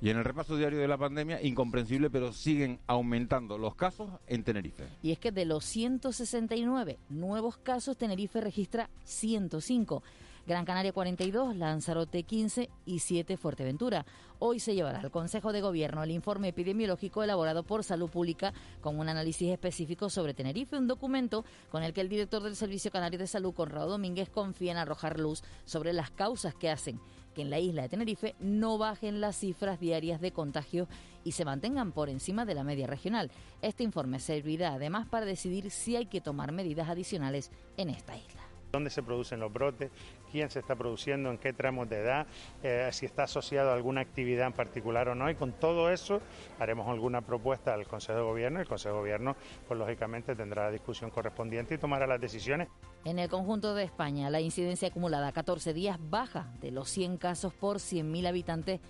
Y 0.00 0.10
en 0.10 0.18
el 0.18 0.24
repaso 0.24 0.56
diario 0.56 0.78
de 0.78 0.88
la 0.88 0.98
pandemia, 0.98 1.42
incomprensible, 1.42 2.10
pero 2.10 2.32
siguen 2.32 2.78
aumentando 2.86 3.56
los 3.56 3.74
casos 3.74 4.10
en 4.26 4.44
Tenerife. 4.44 4.84
Y 5.02 5.12
es 5.12 5.18
que 5.18 5.32
de 5.32 5.46
los 5.46 5.64
169 5.64 6.98
nuevos 7.08 7.56
casos, 7.56 7.96
Tenerife 7.96 8.40
registra 8.40 8.90
105. 9.04 10.02
Gran 10.46 10.64
Canaria 10.64 10.92
42, 10.92 11.56
Lanzarote 11.56 12.22
15 12.22 12.70
y 12.84 13.00
7 13.00 13.36
Fuerteventura. 13.36 14.06
Hoy 14.38 14.60
se 14.60 14.76
llevará 14.76 15.00
al 15.00 15.10
Consejo 15.10 15.52
de 15.52 15.60
Gobierno 15.60 16.04
el 16.04 16.12
informe 16.12 16.48
epidemiológico 16.48 17.24
elaborado 17.24 17.64
por 17.64 17.82
Salud 17.82 18.08
Pública 18.08 18.52
con 18.80 19.00
un 19.00 19.08
análisis 19.08 19.50
específico 19.50 20.08
sobre 20.08 20.34
Tenerife, 20.34 20.76
un 20.76 20.86
documento 20.86 21.44
con 21.68 21.82
el 21.82 21.92
que 21.92 22.00
el 22.00 22.08
director 22.08 22.44
del 22.44 22.54
Servicio 22.54 22.92
Canario 22.92 23.18
de 23.18 23.26
Salud, 23.26 23.54
Conrado 23.54 23.88
Domínguez, 23.88 24.28
confía 24.28 24.70
en 24.70 24.78
arrojar 24.78 25.18
luz 25.18 25.42
sobre 25.64 25.92
las 25.92 26.12
causas 26.12 26.54
que 26.54 26.70
hacen 26.70 27.00
que 27.36 27.42
en 27.42 27.50
la 27.50 27.60
isla 27.60 27.82
de 27.82 27.90
Tenerife 27.90 28.34
no 28.40 28.78
bajen 28.78 29.20
las 29.20 29.36
cifras 29.36 29.78
diarias 29.78 30.22
de 30.22 30.32
contagios 30.32 30.88
y 31.22 31.32
se 31.32 31.44
mantengan 31.44 31.92
por 31.92 32.08
encima 32.08 32.46
de 32.46 32.54
la 32.54 32.64
media 32.64 32.86
regional. 32.86 33.30
Este 33.60 33.84
informe 33.84 34.20
servirá 34.20 34.72
además 34.72 35.06
para 35.06 35.26
decidir 35.26 35.70
si 35.70 35.96
hay 35.96 36.06
que 36.06 36.22
tomar 36.22 36.50
medidas 36.50 36.88
adicionales 36.88 37.52
en 37.76 37.90
esta 37.90 38.16
isla 38.16 38.42
dónde 38.72 38.90
se 38.90 39.02
producen 39.02 39.40
los 39.40 39.50
brotes, 39.50 39.90
quién 40.30 40.50
se 40.50 40.60
está 40.60 40.76
produciendo, 40.76 41.30
en 41.30 41.38
qué 41.38 41.52
tramos 41.52 41.88
de 41.88 42.00
edad, 42.00 42.26
eh, 42.62 42.88
si 42.92 43.06
está 43.06 43.24
asociado 43.24 43.70
a 43.70 43.74
alguna 43.74 44.00
actividad 44.00 44.46
en 44.46 44.52
particular 44.52 45.08
o 45.08 45.14
no. 45.14 45.30
Y 45.30 45.34
con 45.34 45.52
todo 45.52 45.90
eso 45.90 46.20
haremos 46.58 46.88
alguna 46.88 47.20
propuesta 47.20 47.74
al 47.74 47.86
Consejo 47.86 48.18
de 48.18 48.24
Gobierno. 48.24 48.60
El 48.60 48.68
Consejo 48.68 48.94
de 48.94 49.00
Gobierno, 49.00 49.36
pues 49.66 49.78
lógicamente, 49.78 50.34
tendrá 50.34 50.64
la 50.64 50.70
discusión 50.70 51.10
correspondiente 51.10 51.74
y 51.74 51.78
tomará 51.78 52.06
las 52.06 52.20
decisiones. 52.20 52.68
En 53.04 53.18
el 53.18 53.28
conjunto 53.28 53.74
de 53.74 53.84
España, 53.84 54.30
la 54.30 54.40
incidencia 54.40 54.88
acumulada 54.88 55.28
a 55.28 55.32
14 55.32 55.72
días 55.72 55.98
baja 56.10 56.52
de 56.60 56.70
los 56.70 56.88
100 56.90 57.18
casos 57.18 57.54
por 57.54 57.76
100.000 57.76 58.26
habitantes 58.26 58.80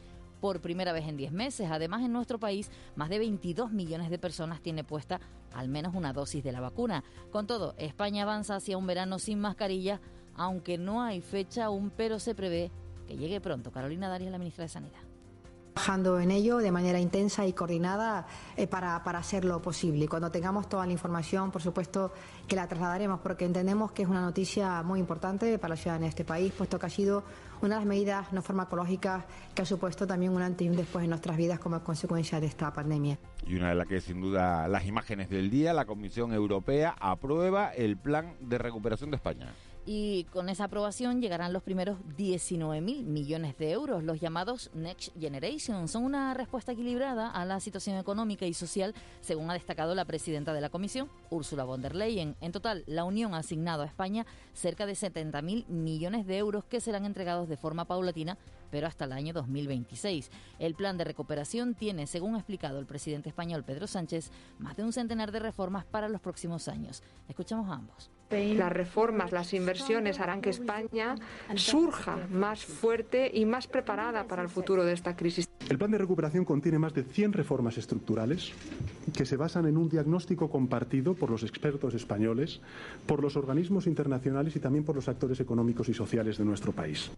por 0.41 0.61
primera 0.61 0.93
vez 0.93 1.07
en 1.07 1.17
10 1.17 1.33
meses. 1.33 1.69
Además, 1.71 2.03
en 2.03 2.13
nuestro 2.13 2.39
país, 2.39 2.71
más 2.95 3.09
de 3.09 3.19
22 3.19 3.73
millones 3.73 4.11
de 4.11 4.19
personas 4.19 4.61
tiene 4.61 4.85
puesta 4.85 5.21
al 5.55 5.69
menos 5.69 5.95
una 5.95 6.13
dosis 6.13 6.45
de 6.45 6.53
la 6.53 6.61
vacuna. 6.61 7.03
Con 7.31 7.47
todo, 7.47 7.75
España 7.79 8.23
avanza 8.23 8.57
hacia 8.57 8.77
un 8.77 8.87
verano 8.87 9.19
sin 9.19 9.41
mascarilla, 9.41 10.01
aunque 10.37 10.79
no 10.79 11.03
hay 11.03 11.21
fecha 11.21 11.67
aún, 11.67 11.91
pero 11.97 12.19
se 12.19 12.35
prevé 12.35 12.71
que 13.07 13.17
llegue 13.17 13.41
pronto. 13.41 13.71
Carolina 13.71 14.09
Darias, 14.09 14.31
la 14.31 14.39
ministra 14.39 14.65
de 14.65 14.69
Sanidad 14.69 15.07
trabajando 15.77 16.19
en 16.19 16.31
ello 16.31 16.57
de 16.57 16.73
manera 16.73 16.99
intensa 16.99 17.47
y 17.47 17.53
coordinada 17.53 18.27
eh, 18.57 18.67
para, 18.67 19.05
para, 19.05 19.19
hacerlo 19.19 19.61
posible. 19.61 20.07
Y 20.07 20.09
cuando 20.09 20.31
tengamos 20.31 20.71
toda 20.71 20.87
la 20.87 20.93
información, 20.93 21.51
por 21.51 21.61
supuesto 21.61 22.15
que 22.49 22.57
la 22.57 22.67
trasladaremos, 22.67 23.21
porque 23.21 23.45
entendemos 23.45 23.93
que 23.93 24.03
es 24.03 24.09
una 24.09 24.23
noticia 24.23 24.83
muy 24.83 25.01
importante 25.01 25.59
para 25.59 25.75
la 25.75 25.77
ciudadanía 25.77 26.07
de 26.07 26.11
este 26.11 26.25
país, 26.25 26.51
puesto 26.57 26.79
que 26.79 26.87
ha 26.87 26.91
sido 26.91 27.25
una 27.61 27.75
de 27.75 27.81
las 27.81 27.87
medidas 27.87 28.33
no 28.33 28.41
farmacológicas 28.41 29.27
que 29.55 29.63
ha 29.63 29.67
supuesto 29.67 30.07
también 30.07 30.33
un 30.33 30.41
antes 30.41 30.67
y 30.67 30.71
un 30.71 30.77
después 30.77 31.05
en 31.05 31.11
nuestras 31.11 31.37
vidas 31.37 31.59
como 31.59 31.79
consecuencia 31.85 32.41
de 32.41 32.47
esta 32.47 32.73
pandemia. 32.73 33.19
Y 33.47 33.57
una 33.57 33.69
de 33.69 33.75
las 33.75 33.87
que 33.87 34.01
sin 34.01 34.23
duda 34.23 34.69
las 34.69 34.87
imágenes 34.87 35.29
del 35.29 35.51
día, 35.51 35.75
la 35.75 35.85
Comisión 35.85 36.33
Europea 36.33 36.97
aprueba 36.99 37.69
el 37.69 37.99
plan 37.99 38.35
de 38.41 38.57
recuperación 38.57 39.11
de 39.11 39.17
España 39.17 39.53
y 39.87 40.25
con 40.25 40.49
esa 40.49 40.65
aprobación 40.65 41.23
llegarán 41.23 41.53
los 41.53 41.63
primeros 41.63 41.99
19 42.17 42.81
mil 42.81 43.05
millones 43.05 43.57
de 43.57 43.71
euros. 43.71 44.03
Los 44.03 44.21
llamados 44.21 44.71
Next 44.75 45.17
Generation 45.19 45.87
son 45.87 46.05
una 46.05 46.35
respuesta 46.35 46.73
equilibrada 46.73 47.31
a 47.31 47.45
la 47.45 47.61
situación 47.61 47.97
económica 47.97 48.47
y 48.47 48.53
social, 48.53 48.95
según 49.21 49.49
ha 49.49 49.55
destacado 49.55 49.95
la 49.95 50.05
presidenta 50.05 50.53
de 50.53 50.61
la 50.61 50.71
Comisión, 50.71 51.09
Ursula 51.31 51.63
von 51.63 51.83
der 51.83 51.95
Leyen. 51.95 52.35
En 52.41 52.51
total, 52.51 52.83
la 52.87 53.05
Unión 53.05 53.33
ha 53.33 53.39
asignado 53.39 53.85
a 53.85 53.87
España 53.87 54.27
cerca 54.53 54.87
de 54.87 54.97
70 54.97 55.41
mil 55.43 55.65
millones 55.69 56.27
de 56.27 56.39
euros 56.39 56.65
que 56.65 56.81
serán 56.81 57.05
entregados 57.05 57.49
de 57.49 57.57
forma 57.57 57.85
paulatina 57.85 58.37
pero 58.69 58.89
hasta 58.89 59.05
el 59.05 59.13
año 59.13 59.33
2026. 59.33 60.29
El 60.59 60.75
plan 60.75 60.99
de 60.99 61.05
recuperación 61.05 61.75
tiene, 61.75 62.09
según 62.09 62.35
ha 62.35 62.39
explicado 62.39 62.81
el 62.81 62.87
presidente 62.87 63.29
español 63.29 63.63
Pedro 63.63 63.87
Sánchez, 63.87 64.33
más 64.59 64.77
de 64.77 64.83
un 64.83 64.93
centenar 64.93 65.31
de 65.31 65.39
reformas 65.39 65.85
para 65.85 66.09
los 66.09 66.21
próximos 66.21 66.67
años. 66.67 67.03
Escuchamos 67.29 67.71
a 67.71 67.75
ambos. 67.75 68.11
Las 68.31 68.73
reformas, 68.73 69.31
las 69.31 69.55
inversiones 69.55 70.19
harán 70.19 70.41
que 70.41 70.51
España 70.51 71.15
surja 71.55 72.19
más 72.31 72.65
fuerte 72.65 73.31
y 73.33 73.45
más 73.45 73.69
preparada 73.69 74.25
para 74.25 74.43
el 74.43 74.49
futuro 74.49 74.85
de 74.85 74.95
esta 74.95 75.15
crisis. 75.15 75.49
El 75.69 75.79
plan 75.79 75.93
de 75.93 75.99
recuperación 75.99 76.45
contiene 76.45 76.79
más 76.79 76.93
de 76.93 77.05
100 77.05 77.33
reformas 77.35 77.79
estructurales 77.79 78.53
que 79.17 79.25
se 79.25 79.37
basan 79.37 79.67
en 79.67 79.77
un 79.77 79.89
diagnóstico 79.89 80.51
compartido 80.51 81.15
por 81.15 81.31
los 81.31 81.45
expertos 81.45 81.95
españoles, 81.95 82.61
por 83.07 83.23
los 83.23 83.37
organismos 83.37 83.87
internacionales 83.87 84.57
y 84.57 84.61
también 84.61 84.85
por 84.85 84.97
los 84.97 85.09
actores 85.09 85.39
económicos 85.39 85.89
y 85.89 85.95
sociales 85.95 86.37
de 86.39 86.45
nuestro 86.45 86.73
país. 86.73 87.11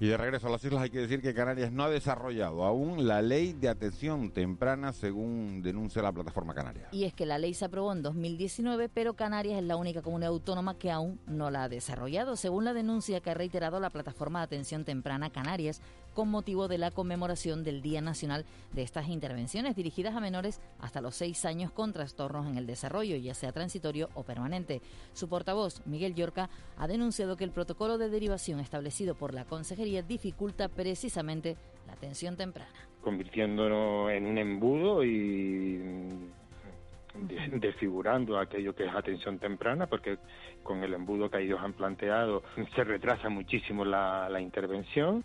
Y 0.00 0.06
de 0.06 0.16
regreso 0.16 0.46
a 0.46 0.50
las 0.50 0.64
islas 0.64 0.80
hay 0.80 0.88
que 0.88 1.00
decir 1.00 1.20
que 1.20 1.34
Canarias 1.34 1.70
no 1.72 1.84
ha 1.84 1.90
desarrollado 1.90 2.64
aún 2.64 3.06
la 3.06 3.20
ley 3.20 3.52
de 3.52 3.68
atención 3.68 4.30
temprana 4.30 4.94
según 4.94 5.60
denuncia 5.60 6.00
la 6.00 6.10
plataforma 6.10 6.54
canaria. 6.54 6.88
Y 6.90 7.04
es 7.04 7.12
que 7.12 7.26
la 7.26 7.36
ley 7.36 7.52
se 7.52 7.66
aprobó 7.66 7.92
en 7.92 8.00
2019, 8.00 8.88
pero 8.88 9.12
Canarias 9.12 9.58
es 9.58 9.64
la 9.64 9.76
única 9.76 10.00
comunidad 10.00 10.30
autónoma 10.30 10.78
que 10.78 10.90
aún 10.90 11.20
no 11.26 11.50
la 11.50 11.64
ha 11.64 11.68
desarrollado, 11.68 12.36
según 12.36 12.64
la 12.64 12.72
denuncia 12.72 13.20
que 13.20 13.28
ha 13.28 13.34
reiterado 13.34 13.78
la 13.78 13.90
plataforma 13.90 14.38
de 14.38 14.44
atención 14.46 14.86
temprana 14.86 15.28
Canarias 15.28 15.82
con 16.14 16.28
motivo 16.28 16.66
de 16.66 16.78
la 16.78 16.90
conmemoración 16.90 17.62
del 17.62 17.82
Día 17.82 18.00
Nacional 18.00 18.44
de 18.72 18.82
estas 18.82 19.08
intervenciones 19.08 19.76
dirigidas 19.76 20.16
a 20.16 20.20
menores 20.20 20.60
hasta 20.80 21.00
los 21.00 21.14
seis 21.14 21.44
años 21.44 21.70
con 21.72 21.92
trastornos 21.92 22.46
en 22.46 22.56
el 22.56 22.66
desarrollo, 22.66 23.16
ya 23.16 23.34
sea 23.34 23.52
transitorio 23.52 24.08
o 24.14 24.24
permanente. 24.24 24.80
Su 25.12 25.28
portavoz, 25.28 25.82
Miguel 25.86 26.14
Yorca, 26.14 26.50
ha 26.78 26.88
denunciado 26.88 27.36
que 27.36 27.44
el 27.44 27.52
protocolo 27.52 27.98
de 27.98 28.08
derivación 28.08 28.60
establecido 28.60 29.14
por 29.14 29.34
la 29.34 29.44
Consejería 29.44 29.89
dificulta 30.06 30.68
precisamente 30.68 31.56
la 31.86 31.92
atención 31.94 32.36
temprana. 32.36 32.72
Convirtiéndonos 33.00 34.10
en 34.10 34.26
un 34.26 34.38
embudo 34.38 35.02
y 35.04 35.80
desfigurando 37.52 38.38
aquello 38.38 38.74
que 38.74 38.86
es 38.86 38.94
atención 38.94 39.38
temprana, 39.38 39.86
porque 39.86 40.18
con 40.62 40.82
el 40.82 40.94
embudo 40.94 41.30
que 41.30 41.42
ellos 41.42 41.58
han 41.60 41.72
planteado 41.72 42.42
se 42.74 42.84
retrasa 42.84 43.28
muchísimo 43.28 43.84
la, 43.84 44.28
la 44.28 44.40
intervención. 44.40 45.24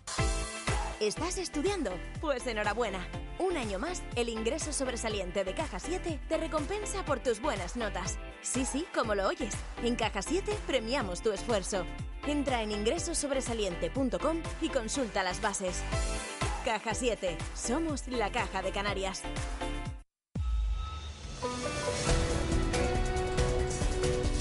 ¿Estás 0.98 1.36
estudiando? 1.36 1.90
Pues 2.22 2.46
enhorabuena. 2.46 3.06
Un 3.38 3.58
año 3.58 3.78
más, 3.78 4.02
el 4.16 4.30
ingreso 4.30 4.72
sobresaliente 4.72 5.44
de 5.44 5.52
Caja 5.52 5.78
7 5.78 6.20
te 6.26 6.38
recompensa 6.38 7.04
por 7.04 7.20
tus 7.20 7.42
buenas 7.42 7.76
notas. 7.76 8.18
Sí, 8.40 8.64
sí, 8.64 8.86
como 8.94 9.14
lo 9.14 9.28
oyes. 9.28 9.54
En 9.84 9.94
Caja 9.94 10.22
7 10.22 10.50
premiamos 10.66 11.22
tu 11.22 11.32
esfuerzo. 11.32 11.84
Entra 12.26 12.62
en 12.62 12.72
ingresosobresaliente.com 12.72 14.38
y 14.60 14.68
consulta 14.68 15.22
las 15.22 15.40
bases. 15.40 15.82
Caja 16.64 16.92
7. 16.92 17.36
Somos 17.54 18.08
la 18.08 18.32
Caja 18.32 18.62
de 18.62 18.72
Canarias. 18.72 19.22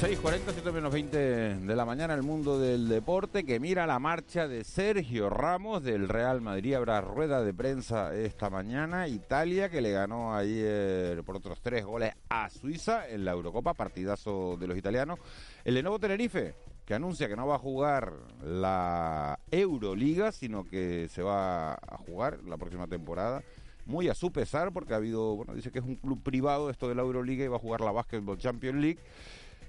6.40, 0.02 0.40
7 0.52 0.72
menos 0.72 0.92
20 0.92 1.18
de 1.18 1.76
la 1.76 1.86
mañana, 1.86 2.16
el 2.16 2.22
mundo 2.22 2.60
del 2.60 2.90
deporte 2.90 3.46
que 3.46 3.60
mira 3.60 3.88
la 3.88 3.98
marcha 3.98 4.48
de 4.48 4.64
Sergio 4.64 5.30
Ramos 5.30 5.84
del 5.84 6.10
Real 6.10 6.42
Madrid. 6.42 6.74
Habrá 6.74 7.02
rueda 7.02 7.44
de 7.44 7.54
prensa 7.54 8.14
esta 8.14 8.50
mañana. 8.50 9.08
Italia 9.08 9.70
que 9.70 9.82
le 9.82 9.92
ganó 9.92 10.36
ayer 10.36 11.24
por 11.24 11.38
otros 11.38 11.62
tres 11.62 11.86
goles 11.86 12.14
a 12.30 12.50
Suiza 12.50 13.08
en 13.08 13.24
la 13.24 13.32
Eurocopa, 13.32 13.74
partidazo 13.74 14.58
de 14.58 14.68
los 14.68 14.78
italianos. 14.78 15.20
El 15.64 15.76
Lenovo 15.76 15.98
Tenerife 15.98 16.56
que 16.86 16.94
anuncia 16.94 17.28
que 17.28 17.36
no 17.36 17.48
va 17.48 17.56
a 17.56 17.60
jugar 17.60 18.14
la 18.44 19.40
Euroliga, 19.52 20.32
sino 20.32 20.66
que 20.66 21.08
se 21.10 21.24
va 21.24 21.74
a 21.74 21.98
jugar 21.98 22.44
la 22.46 22.58
próxima 22.58 22.88
temporada 22.88 23.44
muy 23.86 24.10
a 24.10 24.16
su 24.16 24.32
pesar, 24.32 24.72
porque 24.72 24.94
ha 24.94 24.98
habido, 24.98 25.36
bueno, 25.36 25.54
dice 25.54 25.72
que 25.72 25.80
es 25.80 25.86
un 25.86 25.96
club 25.96 26.22
privado 26.24 26.70
esto 26.70 26.90
de 26.90 26.96
la 26.96 27.04
Euroliga 27.04 27.46
y 27.46 27.48
va 27.48 27.58
a 27.58 27.60
jugar 27.60 27.82
la 27.82 27.92
Basketball 27.92 28.38
Champions 28.38 28.80
League. 28.80 29.00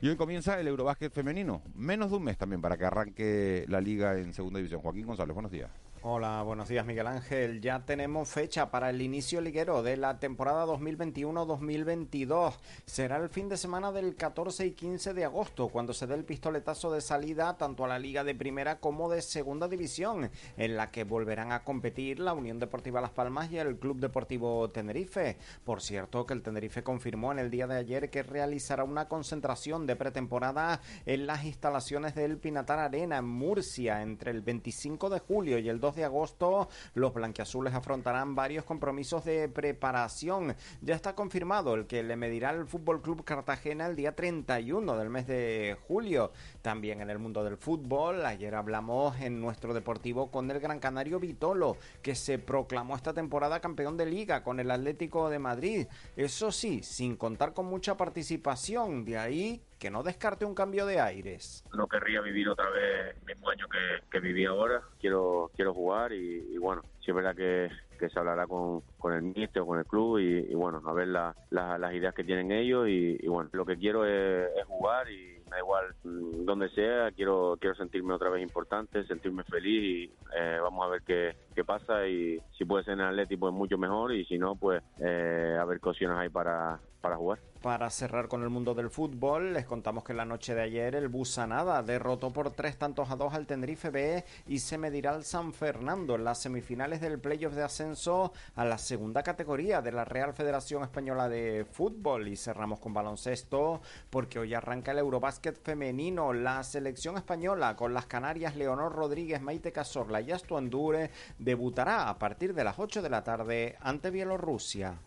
Y 0.00 0.08
hoy 0.08 0.16
comienza 0.16 0.60
el 0.60 0.68
Eurobásquet 0.68 1.12
femenino. 1.12 1.62
Menos 1.74 2.10
de 2.10 2.16
un 2.16 2.24
mes 2.24 2.36
también 2.36 2.60
para 2.60 2.76
que 2.76 2.84
arranque 2.84 3.64
la 3.68 3.80
liga 3.80 4.18
en 4.18 4.32
segunda 4.34 4.58
división. 4.58 4.80
Joaquín 4.80 5.06
González, 5.06 5.34
buenos 5.34 5.52
días. 5.52 5.70
Hola, 6.08 6.40
buenos 6.44 6.68
días 6.68 6.86
Miguel 6.86 7.08
Ángel. 7.08 7.60
Ya 7.60 7.84
tenemos 7.84 8.28
fecha 8.28 8.70
para 8.70 8.90
el 8.90 9.02
inicio 9.02 9.40
liguero 9.40 9.82
de 9.82 9.96
la 9.96 10.20
temporada 10.20 10.64
2021-2022. 10.66 12.54
Será 12.84 13.16
el 13.16 13.28
fin 13.28 13.48
de 13.48 13.56
semana 13.56 13.90
del 13.90 14.14
14 14.14 14.66
y 14.66 14.70
15 14.70 15.14
de 15.14 15.24
agosto, 15.24 15.66
cuando 15.66 15.92
se 15.92 16.06
dé 16.06 16.14
el 16.14 16.24
pistoletazo 16.24 16.92
de 16.92 17.00
salida 17.00 17.56
tanto 17.56 17.84
a 17.84 17.88
la 17.88 17.98
liga 17.98 18.22
de 18.22 18.36
primera 18.36 18.78
como 18.78 19.10
de 19.10 19.20
segunda 19.20 19.66
división, 19.66 20.30
en 20.56 20.76
la 20.76 20.92
que 20.92 21.02
volverán 21.02 21.50
a 21.50 21.64
competir 21.64 22.20
la 22.20 22.34
Unión 22.34 22.60
Deportiva 22.60 23.00
Las 23.00 23.10
Palmas 23.10 23.50
y 23.50 23.58
el 23.58 23.76
Club 23.76 23.98
Deportivo 23.98 24.70
Tenerife. 24.70 25.38
Por 25.64 25.82
cierto, 25.82 26.24
que 26.24 26.34
el 26.34 26.42
Tenerife 26.42 26.84
confirmó 26.84 27.32
en 27.32 27.40
el 27.40 27.50
día 27.50 27.66
de 27.66 27.78
ayer 27.78 28.10
que 28.10 28.22
realizará 28.22 28.84
una 28.84 29.08
concentración 29.08 29.88
de 29.88 29.96
pretemporada 29.96 30.80
en 31.04 31.26
las 31.26 31.44
instalaciones 31.44 32.14
del 32.14 32.38
Pinatar 32.38 32.78
Arena 32.78 33.18
en 33.18 33.26
Murcia 33.26 34.02
entre 34.02 34.30
el 34.30 34.42
25 34.42 35.10
de 35.10 35.18
julio 35.18 35.58
y 35.58 35.68
el 35.68 35.80
2 35.80 35.95
de 35.96 36.04
agosto, 36.04 36.68
los 36.94 37.12
blanquiazules 37.12 37.74
afrontarán 37.74 38.34
varios 38.34 38.64
compromisos 38.64 39.24
de 39.24 39.48
preparación. 39.48 40.54
Ya 40.82 40.94
está 40.94 41.14
confirmado 41.14 41.74
el 41.74 41.86
que 41.86 42.02
le 42.02 42.16
medirá 42.16 42.50
el 42.50 42.66
Fútbol 42.66 43.02
Club 43.02 43.24
Cartagena 43.24 43.86
el 43.86 43.96
día 43.96 44.14
31 44.14 44.96
del 44.96 45.10
mes 45.10 45.26
de 45.26 45.76
julio. 45.88 46.32
También 46.62 47.00
en 47.00 47.10
el 47.10 47.18
mundo 47.18 47.42
del 47.42 47.56
fútbol, 47.56 48.24
ayer 48.24 48.54
hablamos 48.54 49.20
en 49.20 49.40
nuestro 49.40 49.74
deportivo 49.74 50.30
con 50.30 50.50
el 50.50 50.60
Gran 50.60 50.78
Canario 50.78 51.18
Vitolo, 51.18 51.76
que 52.02 52.14
se 52.14 52.38
proclamó 52.38 52.96
esta 52.96 53.14
temporada 53.14 53.60
campeón 53.60 53.96
de 53.96 54.06
liga 54.06 54.42
con 54.42 54.60
el 54.60 54.70
Atlético 54.70 55.30
de 55.30 55.38
Madrid. 55.38 55.86
Eso 56.16 56.52
sí, 56.52 56.82
sin 56.82 57.16
contar 57.16 57.54
con 57.54 57.66
mucha 57.66 57.96
participación. 57.96 59.04
De 59.04 59.18
ahí 59.18 59.62
que 59.78 59.90
no 59.90 60.02
descarte 60.02 60.44
un 60.44 60.54
cambio 60.54 60.86
de 60.86 61.00
aires. 61.00 61.64
No 61.76 61.86
querría 61.86 62.20
vivir 62.20 62.48
otra 62.48 62.68
vez 62.70 63.16
el 63.16 63.26
mismo 63.26 63.50
año 63.50 63.66
que, 63.68 64.06
que 64.10 64.20
viví 64.20 64.44
ahora. 64.44 64.82
Quiero 65.00 65.50
quiero 65.54 65.74
jugar 65.74 66.12
y, 66.12 66.56
bueno, 66.58 66.82
sí 67.00 67.10
es 67.10 67.14
verdad 67.14 67.34
que, 67.36 67.70
que 67.98 68.08
se 68.08 68.18
hablará 68.18 68.46
con, 68.46 68.80
con 68.98 69.12
el 69.12 69.22
míster 69.22 69.62
o 69.62 69.66
con 69.66 69.78
el 69.78 69.86
club 69.86 70.18
y, 70.18 70.54
bueno, 70.54 70.82
a 70.84 70.92
ver 70.92 71.08
las 71.08 71.94
ideas 71.94 72.14
que 72.14 72.24
tienen 72.24 72.52
ellos 72.52 72.88
y, 72.88 73.26
bueno, 73.26 73.50
lo 73.52 73.64
que 73.64 73.76
quiero 73.76 74.06
es, 74.06 74.48
jugar 74.66 75.10
y 75.10 75.36
da 75.48 75.58
igual 75.58 75.94
donde 76.02 76.68
sea, 76.70 77.12
quiero 77.12 77.56
quiero 77.60 77.76
sentirme 77.76 78.14
otra 78.14 78.30
vez 78.30 78.42
importante, 78.42 79.06
sentirme 79.06 79.44
feliz 79.44 80.10
y 80.10 80.12
eh, 80.36 80.58
vamos 80.60 80.84
a 80.84 80.90
ver 80.90 81.02
qué, 81.02 81.36
qué 81.56 81.64
pasa 81.64 82.06
y 82.06 82.38
si 82.56 82.64
puede 82.64 82.84
ser 82.84 82.94
en 82.94 83.00
el 83.00 83.06
Atlético 83.06 83.40
pues 83.40 83.54
mucho 83.54 83.78
mejor 83.78 84.14
y 84.14 84.24
si 84.26 84.38
no 84.38 84.54
pues 84.54 84.82
eh, 85.00 85.56
a 85.58 85.64
ver 85.64 85.80
qué 85.80 85.88
opciones 85.88 86.18
hay 86.18 86.28
para, 86.28 86.78
para 87.00 87.16
jugar. 87.16 87.38
Para 87.62 87.90
cerrar 87.90 88.28
con 88.28 88.42
el 88.44 88.50
mundo 88.50 88.74
del 88.74 88.90
fútbol, 88.90 89.52
les 89.52 89.64
contamos 89.64 90.04
que 90.04 90.14
la 90.14 90.24
noche 90.24 90.54
de 90.54 90.62
ayer 90.62 90.94
el 90.94 91.08
Busanada 91.08 91.82
derrotó 91.82 92.32
por 92.32 92.50
tres 92.52 92.78
tantos 92.78 93.10
a 93.10 93.16
dos 93.16 93.34
al 93.34 93.46
Tenerife 93.46 93.90
B 93.90 94.24
y 94.46 94.60
se 94.60 94.78
medirá 94.78 95.14
al 95.14 95.24
San 95.24 95.52
Fernando 95.52 96.14
en 96.14 96.22
las 96.22 96.38
semifinales 96.38 97.00
del 97.00 97.18
playoff 97.18 97.54
de 97.54 97.64
ascenso 97.64 98.32
a 98.54 98.64
la 98.64 98.78
segunda 98.78 99.24
categoría 99.24 99.82
de 99.82 99.90
la 99.90 100.04
Real 100.04 100.32
Federación 100.32 100.84
Española 100.84 101.28
de 101.28 101.66
Fútbol. 101.68 102.28
Y 102.28 102.36
cerramos 102.36 102.78
con 102.78 102.94
baloncesto 102.94 103.80
porque 104.10 104.38
hoy 104.38 104.54
arranca 104.54 104.92
el 104.92 104.98
Eurobásquet 104.98 105.60
femenino. 105.60 106.32
La 106.32 106.62
selección 106.62 107.16
española 107.16 107.74
con 107.74 107.94
las 107.94 108.06
Canarias 108.06 108.54
Leonor 108.54 108.92
Rodríguez, 108.92 109.40
Maite 109.42 109.72
Casorla 109.72 110.20
y 110.20 110.30
Astu 110.30 110.56
Andure 110.56 111.10
debutará 111.46 112.08
a 112.08 112.18
partir 112.18 112.54
de 112.54 112.64
las 112.64 112.76
8 112.76 113.02
de 113.02 113.08
la 113.08 113.22
tarde 113.22 113.76
ante 113.80 114.10
Bielorrusia. 114.10 114.98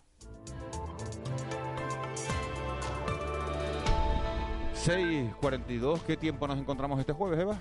6.42, 4.74 6.00
¿qué 6.00 6.16
tiempo 6.16 6.48
nos 6.48 6.58
encontramos 6.58 6.98
este 6.98 7.12
jueves, 7.12 7.38
Eva? 7.38 7.58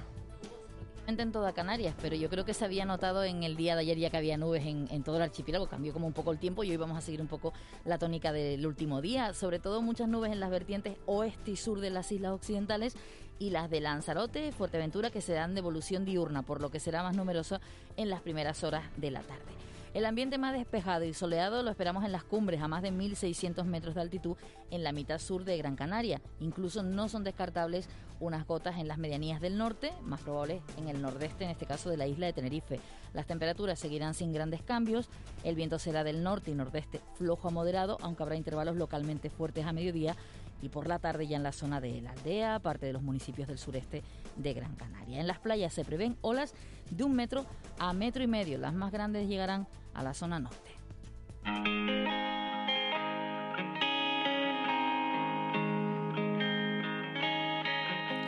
en 1.07 1.31
toda 1.31 1.53
Canarias, 1.53 1.95
pero 2.03 2.15
yo 2.15 2.29
creo 2.29 2.45
que 2.45 2.53
se 2.53 2.63
había 2.63 2.85
notado 2.85 3.23
en 3.23 3.41
el 3.41 3.57
día 3.57 3.73
de 3.73 3.81
ayer 3.81 3.97
ya 3.97 4.11
que 4.11 4.17
había 4.17 4.37
nubes 4.37 4.63
en, 4.63 4.87
en, 4.91 5.01
todo 5.01 5.15
el 5.15 5.23
archipiélago, 5.23 5.67
cambió 5.67 5.91
como 5.91 6.05
un 6.05 6.13
poco 6.13 6.31
el 6.31 6.37
tiempo 6.37 6.63
y 6.63 6.69
hoy 6.69 6.77
vamos 6.77 6.99
a 6.99 7.01
seguir 7.01 7.19
un 7.19 7.27
poco 7.27 7.51
la 7.83 7.97
tónica 7.97 8.31
del 8.31 8.65
último 8.65 9.01
día, 9.01 9.33
sobre 9.33 9.57
todo 9.57 9.81
muchas 9.81 10.07
nubes 10.07 10.31
en 10.31 10.39
las 10.39 10.51
vertientes 10.51 10.97
oeste 11.07 11.49
y 11.51 11.55
sur 11.55 11.79
de 11.79 11.89
las 11.89 12.11
islas 12.11 12.33
occidentales 12.33 12.95
y 13.39 13.49
las 13.49 13.69
de 13.69 13.79
Lanzarote, 13.79 14.51
Fuerteventura, 14.51 15.09
que 15.09 15.21
se 15.21 15.33
dan 15.33 15.53
de 15.55 15.59
evolución 15.59 16.05
diurna, 16.05 16.43
por 16.43 16.61
lo 16.61 16.69
que 16.69 16.79
será 16.79 17.01
más 17.01 17.15
numeroso 17.15 17.59
en 17.97 18.09
las 18.09 18.21
primeras 18.21 18.63
horas 18.63 18.83
de 18.97 19.11
la 19.11 19.21
tarde. 19.21 19.59
El 19.93 20.05
ambiente 20.05 20.37
más 20.37 20.53
despejado 20.53 21.03
y 21.05 21.15
soleado 21.15 21.63
lo 21.63 21.71
esperamos 21.71 22.05
en 22.05 22.11
las 22.11 22.23
cumbres 22.23 22.61
a 22.61 22.67
más 22.67 22.83
de 22.83 22.91
1.600 22.91 23.63
metros 23.63 23.95
de 23.95 24.01
altitud 24.01 24.37
en 24.69 24.83
la 24.83 24.91
mitad 24.91 25.17
sur 25.17 25.45
de 25.45 25.57
Gran 25.57 25.75
Canaria. 25.75 26.21
Incluso 26.39 26.83
no 26.83 27.09
son 27.09 27.23
descartables 27.23 27.89
unas 28.19 28.45
gotas 28.45 28.77
en 28.77 28.87
las 28.87 28.99
medianías 28.99 29.41
del 29.41 29.57
norte, 29.57 29.91
más 30.03 30.21
probables 30.21 30.61
en 30.77 30.89
el 30.89 31.01
nordeste, 31.01 31.45
en 31.45 31.49
este 31.49 31.65
caso 31.65 31.89
de 31.89 31.97
la 31.97 32.05
isla 32.05 32.27
de 32.27 32.33
Tenerife. 32.33 32.79
Las 33.13 33.25
temperaturas 33.25 33.79
seguirán 33.79 34.13
sin 34.13 34.31
grandes 34.31 34.61
cambios, 34.61 35.09
el 35.43 35.55
viento 35.55 35.79
será 35.79 36.03
del 36.03 36.21
norte 36.21 36.51
y 36.51 36.53
nordeste 36.53 37.01
flojo 37.15 37.47
a 37.47 37.51
moderado, 37.51 37.97
aunque 38.01 38.21
habrá 38.21 38.35
intervalos 38.35 38.75
localmente 38.75 39.31
fuertes 39.31 39.65
a 39.65 39.73
mediodía 39.73 40.15
y 40.61 40.69
por 40.69 40.87
la 40.87 40.99
tarde 40.99 41.27
ya 41.27 41.37
en 41.37 41.43
la 41.43 41.51
zona 41.51 41.79
de 41.81 42.01
la 42.01 42.11
aldea, 42.11 42.59
parte 42.59 42.85
de 42.85 42.93
los 42.93 43.01
municipios 43.01 43.47
del 43.47 43.57
sureste 43.57 44.03
de 44.35 44.53
Gran 44.53 44.75
Canaria. 44.75 45.19
En 45.19 45.27
las 45.27 45.39
playas 45.39 45.73
se 45.73 45.85
prevén 45.85 46.17
olas 46.21 46.53
de 46.89 47.03
un 47.03 47.15
metro 47.15 47.45
a 47.77 47.93
metro 47.93 48.23
y 48.23 48.27
medio. 48.27 48.57
Las 48.57 48.73
más 48.73 48.91
grandes 48.91 49.27
llegarán 49.27 49.67
a 49.93 50.03
la 50.03 50.13
zona 50.13 50.39
norte. 50.39 50.71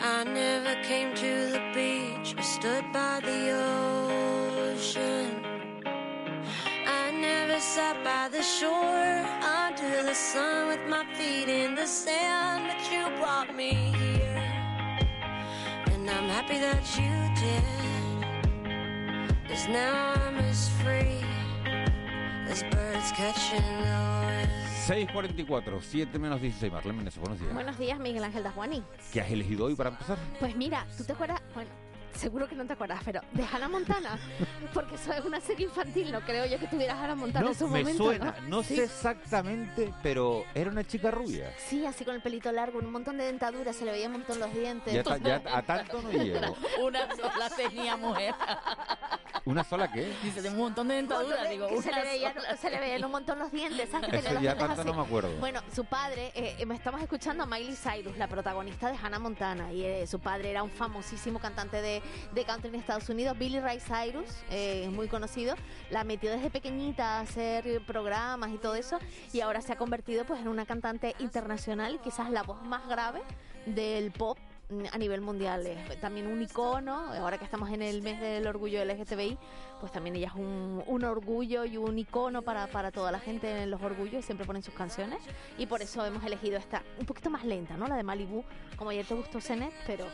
I 0.03 0.23
never 0.23 0.75
came 0.83 1.13
to 1.15 1.51
the 1.51 1.61
beach 1.73 2.35
stood 2.43 2.83
by 2.93 3.19
the 3.21 3.51
ocean. 4.73 5.43
I 6.85 7.11
never 7.11 7.59
sat 7.59 8.03
by 8.03 8.29
the 8.29 8.41
shore 8.43 9.40
under 9.83 10.03
the 10.03 10.13
sun 10.13 10.67
with 10.67 10.79
my 10.87 11.03
feet 11.15 11.49
in 11.49 11.75
the 11.75 11.85
sand, 11.85 12.67
but 12.67 12.91
you 12.91 13.03
brought 13.17 13.55
me 13.55 13.73
here. 13.97 14.37
And 15.87 16.09
I'm 16.09 16.29
happy 16.29 16.59
that 16.59 16.83
you 16.97 17.11
did. 17.41 17.63
Cause 19.47 19.67
now 19.67 20.13
I'm 20.15 20.37
as 20.37 20.69
free 20.81 21.21
as 22.47 22.63
birds 22.63 23.11
catching 23.13 23.61
the 23.61 24.25
wind. 24.27 24.49
6.44, 24.87 25.81
7 25.81 26.19
menos 26.19 26.41
16, 26.41 26.71
Marlene 26.71 26.97
Menezes, 26.97 27.19
buenos 27.19 27.39
días. 27.39 27.53
Buenos 27.53 27.77
días, 27.77 27.99
Miguel 27.99 28.23
Ángel 28.23 28.43
Dajuani. 28.43 28.83
¿Qué 29.13 29.21
has 29.21 29.31
elegido 29.31 29.65
hoy 29.65 29.75
para 29.75 29.89
empezar? 29.89 30.17
Pues 30.39 30.55
mira, 30.55 30.85
¿tú 30.97 31.03
te 31.03 31.13
acuerdas? 31.13 31.41
Bueno, 31.53 31.69
seguro 32.13 32.47
que 32.47 32.55
no 32.55 32.65
te 32.65 32.73
acuerdas, 32.73 33.01
pero 33.03 33.21
de 33.31 33.43
Hannah 33.43 33.69
Montana, 33.69 34.19
porque 34.73 34.95
eso 34.95 35.13
es 35.13 35.25
una 35.25 35.39
serie 35.41 35.65
infantil, 35.65 36.11
no 36.11 36.21
creo 36.21 36.45
yo 36.45 36.59
que 36.59 36.67
tuviera 36.67 36.93
Hannah 36.93 37.15
Montana 37.15 37.47
en 37.47 37.55
su 37.55 37.67
me 37.67 37.79
momento. 37.79 38.03
Suena, 38.03 38.35
no, 38.47 38.63
sé 38.63 38.83
exactamente, 38.83 39.93
pero 40.03 40.45
era 40.53 40.69
una 40.69 40.83
chica 40.83 41.11
rubia. 41.11 41.53
Sí, 41.57 41.85
así 41.85 42.05
con 42.05 42.15
el 42.15 42.21
pelito 42.21 42.51
largo, 42.51 42.79
un 42.79 42.91
montón 42.91 43.17
de 43.17 43.25
dentaduras, 43.25 43.75
se 43.75 43.85
le 43.85 43.91
veía 43.91 44.07
un 44.07 44.13
montón 44.13 44.39
los 44.39 44.53
dientes. 44.53 44.93
Ya, 44.93 45.17
ya 45.17 45.41
a 45.45 45.61
tanto 45.61 46.01
no 46.01 46.11
llego. 46.11 46.57
una 46.81 47.15
sola 47.15 47.49
tenía 47.55 47.97
mujer. 47.97 48.33
¿Una 49.43 49.63
sola 49.63 49.91
qué? 49.91 50.13
Dice, 50.23 50.41
de 50.41 50.49
un 50.49 50.57
montón 50.57 50.87
de 50.87 50.95
dentaduras, 50.95 51.49
digo, 51.49 51.67
una 51.67 51.81
se, 51.81 51.91
le 51.91 52.03
veían, 52.03 52.33
se 52.59 52.69
le 52.69 52.79
veían 52.79 53.03
un 53.03 53.11
montón 53.11 53.39
los 53.39 53.51
dientes, 53.51 53.89
¿sabes? 53.89 54.09
Que 54.09 54.17
Eso 54.17 54.39
ya 54.39 54.55
tanto 54.55 54.83
no 54.83 54.93
me 54.93 55.01
acuerdo. 55.01 55.31
Bueno, 55.39 55.61
su 55.73 55.83
padre, 55.85 56.31
eh, 56.35 56.63
me 56.65 56.75
estamos 56.75 57.01
escuchando 57.01 57.43
a 57.43 57.45
Miley 57.47 57.75
Cyrus, 57.75 58.17
la 58.17 58.27
protagonista 58.27 58.91
de 58.91 58.97
Hannah 59.01 59.17
Montana, 59.17 59.73
y 59.73 59.83
eh, 59.83 60.05
su 60.05 60.19
padre 60.19 60.51
era 60.51 60.61
un 60.61 60.69
famosísimo 60.69 61.39
cantante 61.39 61.81
de, 61.81 62.03
de 62.33 62.45
country 62.45 62.69
en 62.69 62.75
Estados 62.75 63.09
Unidos, 63.09 63.37
Billy 63.37 63.59
Ray 63.59 63.79
Cyrus, 63.79 64.29
eh, 64.51 64.83
es 64.85 64.91
muy 64.91 65.07
conocido, 65.07 65.55
la 65.89 66.03
metió 66.03 66.29
desde 66.29 66.51
pequeñita 66.51 67.17
a 67.17 67.21
hacer 67.21 67.83
programas 67.85 68.51
y 68.51 68.57
todo 68.57 68.75
eso, 68.75 68.99
y 69.33 69.41
ahora 69.41 69.61
se 69.61 69.73
ha 69.73 69.75
convertido 69.75 70.23
pues 70.23 70.39
en 70.39 70.49
una 70.49 70.67
cantante 70.67 71.15
internacional, 71.17 71.99
quizás 72.03 72.29
la 72.29 72.43
voz 72.43 72.61
más 72.61 72.87
grave 72.87 73.21
del 73.65 74.11
pop 74.11 74.37
a 74.91 74.97
nivel 74.97 75.21
mundial. 75.21 75.65
Es 75.67 75.99
también 75.99 76.27
un 76.27 76.41
icono, 76.41 77.13
ahora 77.13 77.37
que 77.37 77.45
estamos 77.45 77.69
en 77.71 77.81
el 77.81 78.01
mes 78.01 78.19
del 78.19 78.47
orgullo 78.47 78.83
LGTBI, 78.83 79.37
pues 79.79 79.91
también 79.91 80.15
ella 80.15 80.27
es 80.27 80.33
un, 80.35 80.83
un 80.85 81.03
orgullo 81.03 81.65
y 81.65 81.77
un 81.77 81.97
icono 81.97 82.41
para, 82.41 82.67
para 82.67 82.91
toda 82.91 83.11
la 83.11 83.19
gente 83.19 83.63
en 83.63 83.71
los 83.71 83.81
orgullos, 83.81 84.23
siempre 84.25 84.45
ponen 84.45 84.61
sus 84.63 84.73
canciones 84.73 85.19
y 85.57 85.65
por 85.65 85.81
eso 85.81 86.05
hemos 86.05 86.23
elegido 86.23 86.57
esta 86.57 86.83
un 86.99 87.05
poquito 87.05 87.29
más 87.29 87.43
lenta, 87.45 87.75
¿no? 87.77 87.87
La 87.87 87.95
de 87.95 88.03
Malibu, 88.03 88.43
como 88.75 88.91
ayer 88.91 89.05
te 89.05 89.13
gustó 89.15 89.41
Zenet, 89.41 89.73
pero 89.87 90.05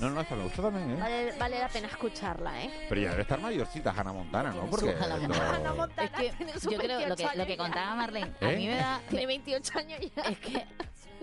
No, 0.00 0.10
no, 0.10 0.20
esta 0.20 0.34
me 0.36 0.42
gusta 0.44 0.62
también, 0.62 0.90
¿eh? 0.90 0.96
vale, 1.00 1.32
vale 1.38 1.58
la 1.60 1.68
pena 1.68 1.86
escucharla, 1.88 2.62
¿eh? 2.64 2.70
Pero 2.88 3.00
ya 3.00 3.10
debe 3.10 3.22
estar 3.22 3.40
mayorcita 3.40 3.92
Hannah 3.96 4.12
Montana, 4.12 4.50
¿no? 4.52 4.66
Porque 4.66 4.90
Hannah 4.90 5.16
esto- 5.16 5.74
Montana. 5.76 6.02
Es 6.04 6.10
que 6.66 6.70
yo 6.74 6.78
creo 6.78 7.08
lo 7.08 7.16
que, 7.16 7.28
lo 7.34 7.46
que 7.46 7.56
contaba 7.56 7.94
Marlene, 7.94 8.32
a 8.40 8.52
¿Eh? 8.52 8.56
mí 8.56 8.66
me 8.66 8.76
da... 8.76 9.00
Tiene 9.08 9.26
28 9.26 9.78
años 9.78 10.00
ya. 10.14 10.22
Es 10.22 10.38
que 10.38 10.66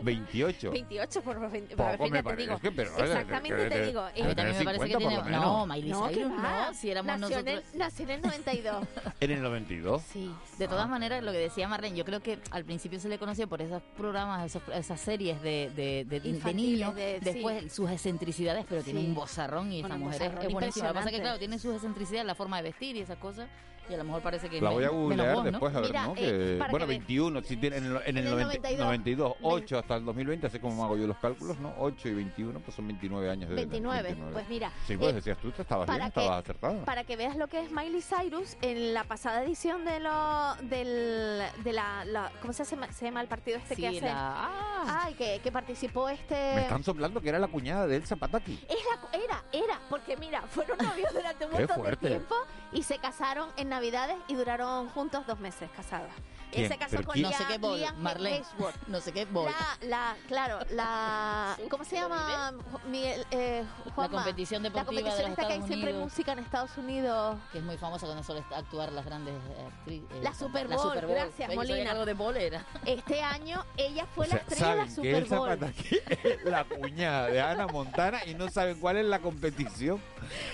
28. 0.02 0.72
28 0.72 1.22
por 1.22 1.40
20, 1.52 1.76
Poco 1.76 1.90
fíjate, 1.92 2.10
me 2.12 2.18
te 2.18 2.24
parece 2.24 2.42
digo. 2.44 2.60
que, 2.60 2.72
pero, 2.72 2.90
Exactamente 2.98 3.50
que- 3.64 3.70
te 3.70 3.76
que- 3.76 3.86
digo. 3.88 4.06
que 4.14 4.20
eh, 4.20 4.24
debe 4.24 4.36
tener 4.36 4.56
50 4.56 5.00
por 5.00 5.02
lo 5.14 5.24
menos. 5.24 5.30
No, 5.32 5.66
Miley 5.68 5.90
No, 5.92 6.08
¿qué 6.08 6.14
Cyrus 6.16 6.32
no, 6.32 6.74
si 6.74 6.92
éramos 6.92 7.20
nació 7.20 7.38
en 7.40 7.46
nosotros... 7.46 7.72
el- 7.74 7.80
nació 7.80 8.04
en 8.06 8.12
el 8.12 8.22
92. 8.22 8.88
En 9.22 9.32
el 9.32 9.42
92. 9.42 10.02
Sí, 10.04 10.32
de 10.58 10.68
todas 10.68 10.90
maneras, 10.90 11.24
lo 11.24 11.32
que 11.32 11.38
decía 11.38 11.68
Marlene, 11.68 11.96
yo 11.98 12.06
creo 12.06 12.22
que 12.22 12.40
al 12.52 12.66
principio 12.66 13.00
se 13.00 13.10
le 13.10 13.18
conoció 13.18 13.48
por 13.48 13.62
esos 13.62 13.82
programas, 13.98 14.46
esos- 14.46 14.64
esas 14.74 15.00
series 15.00 15.42
de, 15.42 15.72
de, 15.76 16.06
de, 16.06 16.20
de 16.20 16.54
niños, 16.54 16.94
de- 16.96 17.20
después 17.22 17.64
sí. 17.64 17.70
sus 17.70 17.90
excentricidades, 17.90 18.66
pero 18.68 18.82
tiene 18.84 19.02
Sí. 19.02 19.08
un 19.08 19.16
bozarrón 19.16 19.72
y 19.72 19.82
Bueno, 19.82 19.96
esa 19.96 20.04
mujer 20.04 20.22
es, 20.22 20.46
es 20.48 20.52
buenísima. 20.54 20.88
Lo 20.88 20.94
que 20.94 21.00
pasa 21.00 21.10
es 21.10 21.12
que, 21.12 21.18
impresionante. 21.18 21.22
claro, 21.22 21.40
tiene 21.40 21.60
sus 21.60 21.74
excentricidades, 21.76 22.26
la 22.26 22.36
forma 22.36 22.58
de 22.58 22.64
vestir 22.64 22.96
y 22.96 23.00
esas 23.02 23.18
cosas, 23.18 23.48
y 23.90 23.94
a 23.94 23.98
lo 23.98 24.04
mejor 24.06 24.22
parece 24.22 24.50
que 24.50 24.62
La 24.62 24.70
me- 24.70 24.76
voy 24.76 24.84
a 24.86 24.90
googlear 24.90 25.36
vos, 25.36 25.44
¿no? 25.46 25.52
después 25.52 25.76
a 25.76 25.80
ver, 25.82 25.90
Mira, 25.90 26.06
¿no? 26.08 26.14
eh, 26.14 26.16
Que- 26.16 26.56
bueno, 26.58 26.78
que 26.78 26.80
ve- 26.80 26.86
21, 26.86 27.42
si 27.44 27.58
tiene 27.58 27.78
en 27.78 27.86
el, 27.86 27.92
en 27.92 27.98
el 27.98 28.08
En 28.08 28.18
el 28.18 28.24
90 28.32 28.46
92. 28.54 28.86
92, 28.86 29.34
8 29.42 29.78
hasta 29.80 29.96
el 29.98 30.06
2020, 30.06 30.48
así 30.48 30.60
como 30.60 30.84
hago 30.86 30.96
yo 30.98 31.08
los 31.08 31.18
cálculos, 31.18 31.60
¿no? 31.60 31.74
8 31.80 32.08
y 32.10 32.14
21, 32.14 32.60
pues 32.60 32.76
son 32.76 32.88
29 32.88 33.30
años 33.30 33.50
de 33.50 33.56
29, 33.56 34.16
pues 34.32 34.48
mira. 34.50 34.72
Sí, 34.88 34.96
pues 34.98 35.12
eh, 35.12 35.14
decías 35.16 35.38
tú, 35.38 35.52
te 35.52 35.62
estabas 35.64 35.88
bien, 35.88 36.00
que- 36.00 36.08
estabas 36.08 36.44
acertada. 36.44 36.86
Para 36.86 37.04
que 37.04 37.16
veas 37.16 37.36
lo 37.38 37.48
que 37.48 37.60
es 37.62 37.72
Miley 37.72 38.02
Cyrus, 38.02 38.58
en 38.62 38.94
la 38.94 39.04
pasada 39.04 39.44
edición 39.44 39.84
de 39.86 40.00
lo 40.00 40.56
del 40.70 41.44
de 41.64 41.74
la, 41.74 42.06
la- 42.06 42.32
¿cómo 42.42 42.54
se 42.54 42.64
llama, 42.64 42.92
se 42.92 43.06
llama 43.06 43.22
el 43.22 43.28
partido 43.28 43.58
este 43.58 43.76
Sí, 43.76 43.82
que 43.82 43.88
hace? 43.90 44.02
la- 44.02 44.14
ah. 44.48 45.02
Ay, 45.06 45.14
que, 45.16 45.40
que 45.42 45.52
participó 45.52 46.10
este 46.10 46.34
Me 46.56 46.62
están 46.64 46.84
soplando 46.84 47.22
que 47.22 47.30
era 47.30 47.40
la 47.40 47.48
cuñada 47.48 47.88
de 47.88 47.96
Elsa 47.98 48.16
Pataki. 48.16 48.60
Era, 48.68 49.24
era, 49.24 49.44
era, 49.52 49.80
porque 49.90 50.18
mira, 50.18 50.42
fueron 50.44 50.78
novios 50.78 51.14
durante 51.14 51.46
un 51.46 51.52
Qué 51.52 51.58
montón 51.60 51.78
fuerte. 51.78 52.06
de 52.10 52.16
tiempo 52.16 52.36
y 52.74 52.84
se 52.84 52.98
casaron 52.98 53.50
en 53.58 53.70
Navidades 53.70 54.18
y 54.28 54.36
duraron 54.36 54.90
juntos 54.90 55.26
dos 55.28 55.40
meses 55.40 55.70
casados. 55.76 56.12
Él 56.54 56.68
¿Quién? 56.68 56.70
se 56.72 56.78
casó 56.78 56.96
¿Pero 56.98 57.04
con? 57.08 57.22
No 57.22 57.32
sé 57.32 57.44
qué 57.48 57.58
bol, 57.58 57.78
Liam 57.80 57.98
Marlene. 58.02 58.38
Hemsworth. 58.38 58.76
No 58.88 59.02
sé 59.02 59.12
qué 59.12 59.26
bol. 59.26 59.50
La, 59.82 59.88
la, 59.88 60.16
claro, 60.28 60.60
la, 60.72 61.58
¿cómo 61.70 61.84
se 61.84 61.96
llama? 61.96 62.54
Miguel, 62.90 63.26
eh, 63.32 63.64
La 63.86 63.92
Juanma? 63.94 64.18
competición 64.24 64.64
La 64.64 64.70
deportiva 64.70 64.86
competición 64.86 65.18
de 65.18 65.24
los 65.24 65.30
esta 65.32 65.42
que 65.48 65.54
hay 65.54 65.60
Estados 65.60 65.68
siempre 65.68 65.90
Unidos. 65.92 66.12
música 66.12 66.32
en 66.34 66.40
Estados 66.40 66.78
Unidos. 66.78 67.38
Que 67.52 67.58
es 67.60 67.64
muy 67.64 67.78
famosa 67.78 68.06
cuando 68.06 68.24
suele 68.24 68.44
actuar 68.56 68.92
las 68.92 69.06
grandes 69.06 69.34
eh, 69.34 69.68
actrices. 69.68 70.24
La 70.24 70.34
Super 70.34 70.68
Bowl, 70.68 70.94
gracias, 70.96 71.04
Oye, 71.04 71.22
yo 71.24 71.32
sabía 71.32 71.48
que 71.48 71.56
Molina. 71.56 71.92
algo 71.92 72.06
de 72.06 72.14
bol 72.14 72.38
era. 72.38 72.66
Este 72.86 73.22
año 73.22 73.66
ella 73.78 74.06
fue 74.14 74.26
O 74.26 74.30
sea, 74.30 74.38
la 74.38 74.42
estrella 74.44 74.72
de 74.72 74.76
la 74.86 74.90
Super 74.90 75.26
Bowl. 75.26 75.50
Pataki 75.50 76.00
es 76.24 76.44
la 76.46 76.64
cuñada 76.66 77.28
de 77.28 77.42
Ana 77.42 77.68
Montana 77.68 78.20
y 78.26 78.34
no 78.36 78.50
saben 78.50 78.80
cuál 78.80 78.98
es 78.98 79.06
la 79.06 79.20
competición. 79.20 80.02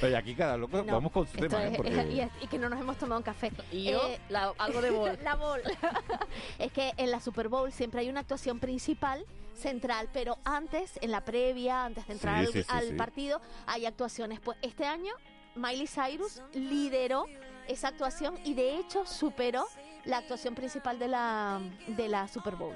Oye, 0.01 0.15
aquí 0.17 0.33
cada 0.35 0.57
loco, 0.57 0.77
No, 0.83 0.93
vamos 0.93 1.11
con 1.11 1.27
su 1.27 1.37
tema, 1.37 1.63
¿eh? 1.63 1.69
es- 1.71 1.77
Porque... 1.77 1.91
y, 2.11 2.21
es- 2.21 2.31
y 2.41 2.47
que 2.47 2.57
no 2.57 2.69
nos 2.69 2.79
hemos 2.79 2.97
tomado 2.97 3.17
un 3.19 3.23
café. 3.23 3.51
Y 3.71 3.91
yo, 3.91 4.07
Eh, 4.07 4.19
la- 4.29 4.53
algo 4.57 4.81
de 4.81 4.89
bol. 4.91 5.19
la 5.23 5.35
bol. 5.35 5.61
es 6.59 6.71
que 6.71 6.93
en 6.97 7.11
la 7.11 7.19
Super 7.19 7.47
Bowl 7.49 7.71
siempre 7.71 8.01
hay 8.01 8.09
una 8.09 8.21
actuación 8.21 8.59
principal 8.59 9.25
central, 9.55 10.09
pero 10.13 10.37
antes, 10.45 10.97
en 11.01 11.11
la 11.11 11.21
previa, 11.25 11.85
antes 11.85 12.07
de 12.07 12.13
entrar 12.13 12.45
Sí, 12.45 12.47
al, 12.47 12.53
sí, 12.53 12.61
sí, 12.63 12.67
al 12.69 12.87
sí. 12.89 12.93
partido, 12.93 13.41
hay 13.67 13.85
actuaciones. 13.85 14.39
Pues 14.39 14.57
este 14.61 14.85
año 14.85 15.13
Miley 15.55 15.87
Cyrus 15.87 16.41
lideró 16.53 17.25
esa 17.67 17.89
actuación 17.89 18.35
y 18.45 18.53
de 18.53 18.77
hecho 18.77 19.05
superó 19.05 19.65
la 20.05 20.17
actuación 20.17 20.55
principal 20.55 20.97
de 20.97 21.07
la, 21.09 21.59
de 21.87 22.07
la 22.07 22.27
Super 22.27 22.55
Bowl. 22.55 22.75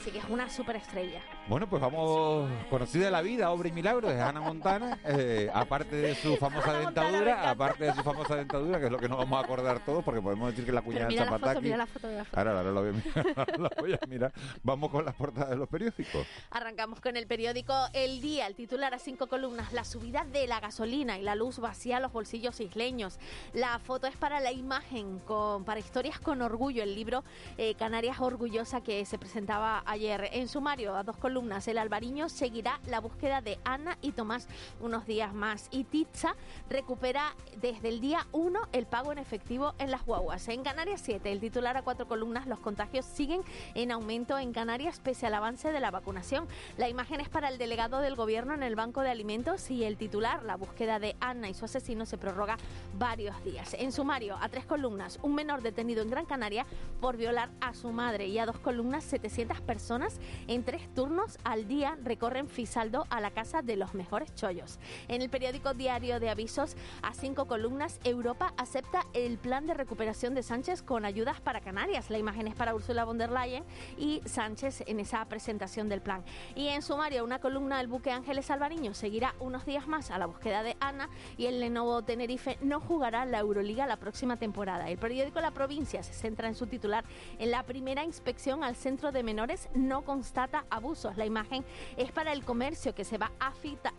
Así 0.00 0.10
que 0.10 0.18
es 0.18 0.24
una 0.28 0.48
superestrella. 0.50 1.22
Bueno, 1.48 1.68
pues 1.68 1.82
vamos, 1.82 2.48
conocida 2.68 3.10
la 3.10 3.22
vida, 3.22 3.50
obra 3.50 3.68
y 3.68 3.72
milagro 3.72 4.08
de 4.08 4.20
Hannah 4.20 4.40
Montana, 4.40 5.00
eh, 5.04 5.50
aparte 5.52 5.96
de 5.96 6.14
su 6.14 6.36
famosa 6.36 6.72
dentadura, 6.78 7.50
aparte 7.50 7.86
de 7.86 7.94
su 7.94 8.02
famosa 8.04 8.36
dentadura, 8.36 8.78
que 8.78 8.86
es 8.86 8.92
lo 8.92 8.98
que 8.98 9.08
nos 9.08 9.18
vamos 9.18 9.40
a 9.40 9.44
acordar 9.44 9.84
todos, 9.84 10.04
porque 10.04 10.22
podemos 10.22 10.50
decir 10.50 10.64
que 10.64 10.70
la 10.70 10.82
cuñada 10.82 11.06
de 11.06 11.10
mira 11.10 11.24
la 11.24 11.30
foto, 11.32 11.40
Zapataki... 11.40 11.64
mira 11.64 11.76
la 11.76 11.86
foto, 11.86 12.06
mira 12.06 12.18
la 12.18 12.24
foto. 12.24 12.38
Ahora, 12.38 12.58
ahora 12.58 12.70
la 12.70 12.80
voy 12.80 12.88
a 12.90 12.92
mirar, 12.92 13.26
ahora 13.36 13.58
la 13.58 13.70
voy 13.80 13.92
a 13.94 14.06
mirar. 14.06 14.32
Vamos 14.62 14.90
con 14.90 15.04
las 15.04 15.14
portadas 15.16 15.50
de 15.50 15.56
los 15.56 15.68
periódicos. 15.68 16.24
Arrancamos 16.52 17.00
con 17.00 17.16
el 17.16 17.26
periódico 17.26 17.74
El 17.94 18.20
Día, 18.20 18.46
el 18.46 18.54
titular 18.54 18.94
a 18.94 19.00
cinco 19.00 19.26
columnas, 19.26 19.72
la 19.72 19.82
subida 19.82 20.24
de 20.24 20.46
la 20.46 20.60
gasolina 20.60 21.18
y 21.18 21.22
la 21.22 21.34
luz 21.34 21.58
vacía 21.58 21.98
los 21.98 22.12
bolsillos 22.12 22.60
isleños. 22.60 23.18
La 23.54 23.80
foto 23.80 24.06
es 24.06 24.16
para 24.16 24.38
la 24.38 24.52
imagen, 24.52 25.18
con, 25.20 25.64
para 25.64 25.80
historias 25.80 26.20
con 26.20 26.42
orgullo, 26.42 26.84
el 26.84 26.94
libro 26.94 27.24
eh, 27.58 27.74
Canarias 27.74 28.20
Orgullosa 28.20 28.82
que 28.82 29.04
se 29.04 29.18
presentaba 29.18 29.82
ayer. 29.84 30.28
En 30.32 30.46
sumario, 30.46 30.94
a 30.94 31.02
dos 31.02 31.16
columnas, 31.16 31.39
el 31.40 31.78
albariño 31.78 32.28
seguirá 32.28 32.80
la 32.86 33.00
búsqueda 33.00 33.40
de 33.40 33.58
Ana 33.64 33.96
y 34.02 34.12
Tomás 34.12 34.46
unos 34.78 35.06
días 35.06 35.32
más. 35.32 35.68
Y 35.70 35.84
Titza 35.84 36.36
recupera 36.68 37.34
desde 37.56 37.88
el 37.88 38.00
día 38.00 38.26
1 38.32 38.60
el 38.72 38.86
pago 38.86 39.10
en 39.10 39.18
efectivo 39.18 39.74
en 39.78 39.90
las 39.90 40.04
guaguas. 40.04 40.46
En 40.48 40.62
Canarias 40.62 41.00
7, 41.02 41.32
el 41.32 41.40
titular 41.40 41.78
a 41.78 41.82
cuatro 41.82 42.06
columnas, 42.06 42.46
los 42.46 42.60
contagios 42.60 43.06
siguen 43.06 43.40
en 43.74 43.90
aumento 43.90 44.38
en 44.38 44.52
Canarias 44.52 45.00
pese 45.00 45.26
al 45.26 45.34
avance 45.34 45.72
de 45.72 45.80
la 45.80 45.90
vacunación. 45.90 46.46
La 46.76 46.90
imagen 46.90 47.20
es 47.20 47.30
para 47.30 47.48
el 47.48 47.56
delegado 47.56 48.00
del 48.00 48.16
gobierno 48.16 48.52
en 48.52 48.62
el 48.62 48.76
Banco 48.76 49.00
de 49.00 49.10
Alimentos 49.10 49.70
y 49.70 49.84
el 49.84 49.96
titular, 49.96 50.42
la 50.42 50.56
búsqueda 50.56 50.98
de 50.98 51.16
Ana 51.20 51.48
y 51.48 51.54
su 51.54 51.64
asesino 51.64 52.04
se 52.04 52.18
prorroga 52.18 52.58
varios 52.98 53.42
días. 53.44 53.74
En 53.78 53.92
sumario, 53.92 54.36
a 54.40 54.50
tres 54.50 54.66
columnas, 54.66 55.18
un 55.22 55.34
menor 55.34 55.62
detenido 55.62 56.02
en 56.02 56.10
Gran 56.10 56.26
Canaria 56.26 56.66
por 57.00 57.16
violar 57.16 57.48
a 57.62 57.72
su 57.72 57.90
madre 57.92 58.26
y 58.26 58.38
a 58.38 58.46
dos 58.46 58.58
columnas, 58.58 59.04
700 59.04 59.60
personas 59.62 60.20
en 60.46 60.64
tres 60.64 60.82
turnos 60.94 61.19
al 61.44 61.68
día 61.68 61.96
recorren 62.02 62.48
Fisaldo 62.48 63.06
a 63.10 63.20
la 63.20 63.30
casa 63.30 63.62
de 63.62 63.76
los 63.76 63.94
mejores 63.94 64.34
chollos. 64.34 64.78
En 65.08 65.22
el 65.22 65.30
periódico 65.30 65.74
Diario 65.74 66.20
de 66.20 66.30
Avisos, 66.30 66.76
a 67.02 67.14
cinco 67.14 67.46
columnas, 67.46 68.00
Europa 68.04 68.54
acepta 68.56 69.06
el 69.12 69.38
plan 69.38 69.66
de 69.66 69.74
recuperación 69.74 70.34
de 70.34 70.42
Sánchez 70.42 70.82
con 70.82 71.04
ayudas 71.04 71.40
para 71.40 71.60
Canarias. 71.60 72.10
La 72.10 72.18
imagen 72.18 72.46
es 72.46 72.54
para 72.54 72.74
Ursula 72.74 73.04
von 73.04 73.18
der 73.18 73.30
Leyen 73.30 73.64
y 73.98 74.20
Sánchez 74.24 74.84
en 74.86 75.00
esa 75.00 75.24
presentación 75.26 75.88
del 75.88 76.00
plan. 76.00 76.24
Y 76.54 76.68
en 76.68 76.82
sumario, 76.82 77.24
una 77.24 77.38
columna, 77.38 77.80
el 77.80 77.88
buque 77.88 78.10
Ángeles 78.10 78.50
Alvariño 78.50 78.94
seguirá 78.94 79.34
unos 79.40 79.66
días 79.66 79.86
más 79.86 80.10
a 80.10 80.18
la 80.18 80.26
búsqueda 80.26 80.62
de 80.62 80.76
Ana 80.80 81.08
y 81.36 81.46
el 81.46 81.60
Lenovo 81.60 82.02
Tenerife 82.02 82.58
no 82.62 82.80
jugará 82.80 83.24
la 83.24 83.38
Euroliga 83.38 83.86
la 83.86 83.96
próxima 83.96 84.36
temporada. 84.36 84.88
El 84.88 84.98
periódico 84.98 85.40
La 85.40 85.50
Provincia 85.50 86.02
se 86.02 86.12
centra 86.12 86.48
en 86.48 86.54
su 86.54 86.66
titular 86.66 87.04
en 87.38 87.50
la 87.50 87.62
primera 87.64 88.04
inspección 88.04 88.64
al 88.64 88.76
centro 88.76 89.12
de 89.12 89.22
menores 89.22 89.68
no 89.74 90.02
constata 90.02 90.64
abusos. 90.70 91.09
La 91.16 91.26
imagen 91.26 91.64
es 91.96 92.12
para 92.12 92.32
el 92.32 92.44
comercio 92.44 92.94
que 92.94 93.04
se 93.04 93.18
va 93.18 93.30
a, 93.38 93.52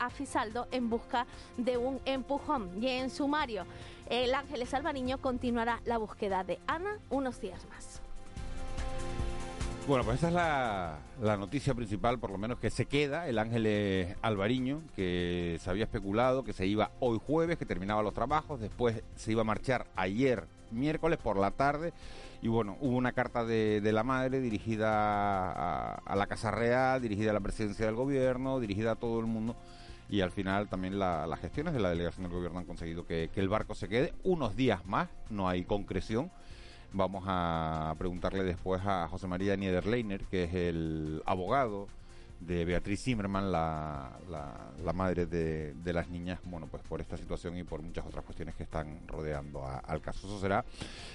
Fisaldo 0.10 0.67
en 0.71 0.89
busca 0.89 1.26
de 1.58 1.78
un 1.78 2.00
empujón. 2.06 2.82
Y 2.82 2.88
en 2.88 3.10
sumario, 3.10 3.65
el 4.10 4.34
Ángeles 4.34 4.74
Alvariño 4.74 5.19
continuará 5.19 5.82
la 5.86 5.97
búsqueda 5.97 6.43
de 6.43 6.60
Ana 6.67 6.97
unos 7.10 7.39
días 7.41 7.65
más. 7.69 8.02
Bueno, 9.88 10.04
pues 10.04 10.17
esa 10.17 10.28
es 10.28 10.34
la, 10.34 11.00
la 11.21 11.38
noticia 11.38 11.74
principal, 11.74 12.19
por 12.19 12.30
lo 12.30 12.38
menos 12.38 12.60
que 12.60 12.69
se 12.69 12.86
queda, 12.86 13.28
el 13.28 13.39
Ángeles 13.39 14.15
Alvariño, 14.21 14.82
que 14.95 15.58
se 15.60 15.69
había 15.69 15.86
especulado 15.86 16.43
que 16.43 16.54
se 16.54 16.67
iba 16.67 16.91
hoy 17.00 17.19
jueves, 17.26 17.58
que 17.58 17.65
terminaba 17.65 18.04
los 18.04 18.13
trabajos, 18.13 18.60
después 18.60 19.02
se 19.15 19.32
iba 19.32 19.41
a 19.41 19.45
marchar 19.45 19.88
ayer 19.95 20.45
miércoles 20.71 21.19
por 21.19 21.38
la 21.38 21.51
tarde, 21.51 21.93
y 22.41 22.47
bueno, 22.47 22.77
hubo 22.81 22.95
una 22.97 23.12
carta 23.12 23.43
de, 23.45 23.81
de 23.81 23.91
la 23.91 24.03
madre 24.03 24.39
dirigida 24.39 24.89
a, 25.51 25.95
a 26.05 26.15
la 26.15 26.27
Casa 26.27 26.51
Real, 26.51 27.01
dirigida 27.01 27.31
a 27.31 27.34
la 27.34 27.39
presidencia 27.39 27.86
del 27.86 27.95
gobierno, 27.95 28.60
dirigida 28.60 28.91
a 28.91 28.95
todo 28.95 29.19
el 29.19 29.25
mundo, 29.27 29.55
y 30.10 30.21
al 30.21 30.31
final 30.31 30.67
también 30.67 30.99
la- 30.99 31.25
las 31.27 31.39
gestiones 31.39 31.73
de 31.73 31.79
la 31.79 31.89
delegación 31.89 32.23
del 32.23 32.34
gobierno 32.34 32.60
han 32.60 32.65
conseguido 32.65 33.05
que, 33.05 33.29
que 33.34 33.39
el 33.39 33.47
barco 33.49 33.75
se 33.75 33.88
quede. 33.88 34.13
Unos 34.23 34.55
días 34.55 34.86
más, 34.86 35.07
no 35.29 35.47
hay 35.47 35.63
concreción. 35.63 36.31
Vamos 36.93 37.23
a 37.27 37.95
preguntarle 37.97 38.43
después 38.43 38.81
a 38.86 39.07
José 39.07 39.27
María 39.27 39.55
Niederleiner, 39.55 40.25
que 40.25 40.43
es 40.43 40.53
el 40.53 41.23
abogado 41.25 41.88
de 42.41 42.65
Beatriz 42.65 43.04
Zimmerman, 43.04 43.51
la, 43.51 44.17
la- 44.30 44.67
la 44.84 44.93
madre 44.93 45.27
de, 45.27 45.75
de 45.75 45.93
las 45.93 46.10
niñas, 46.10 46.39
bueno, 46.43 46.65
pues 46.65 46.82
por 46.82 46.99
esta 47.01 47.15
situación 47.15 47.56
y 47.56 47.63
por 47.63 47.84
muchas 47.84 48.04
otras 48.04 48.25
cuestiones 48.25 48.56
que 48.56 48.63
están 48.63 49.08
rodeando 49.08 49.63
a- 49.63 49.77
al 49.77 50.01
caso. 50.01 50.25
Eso 50.25 50.39
será 50.39 50.65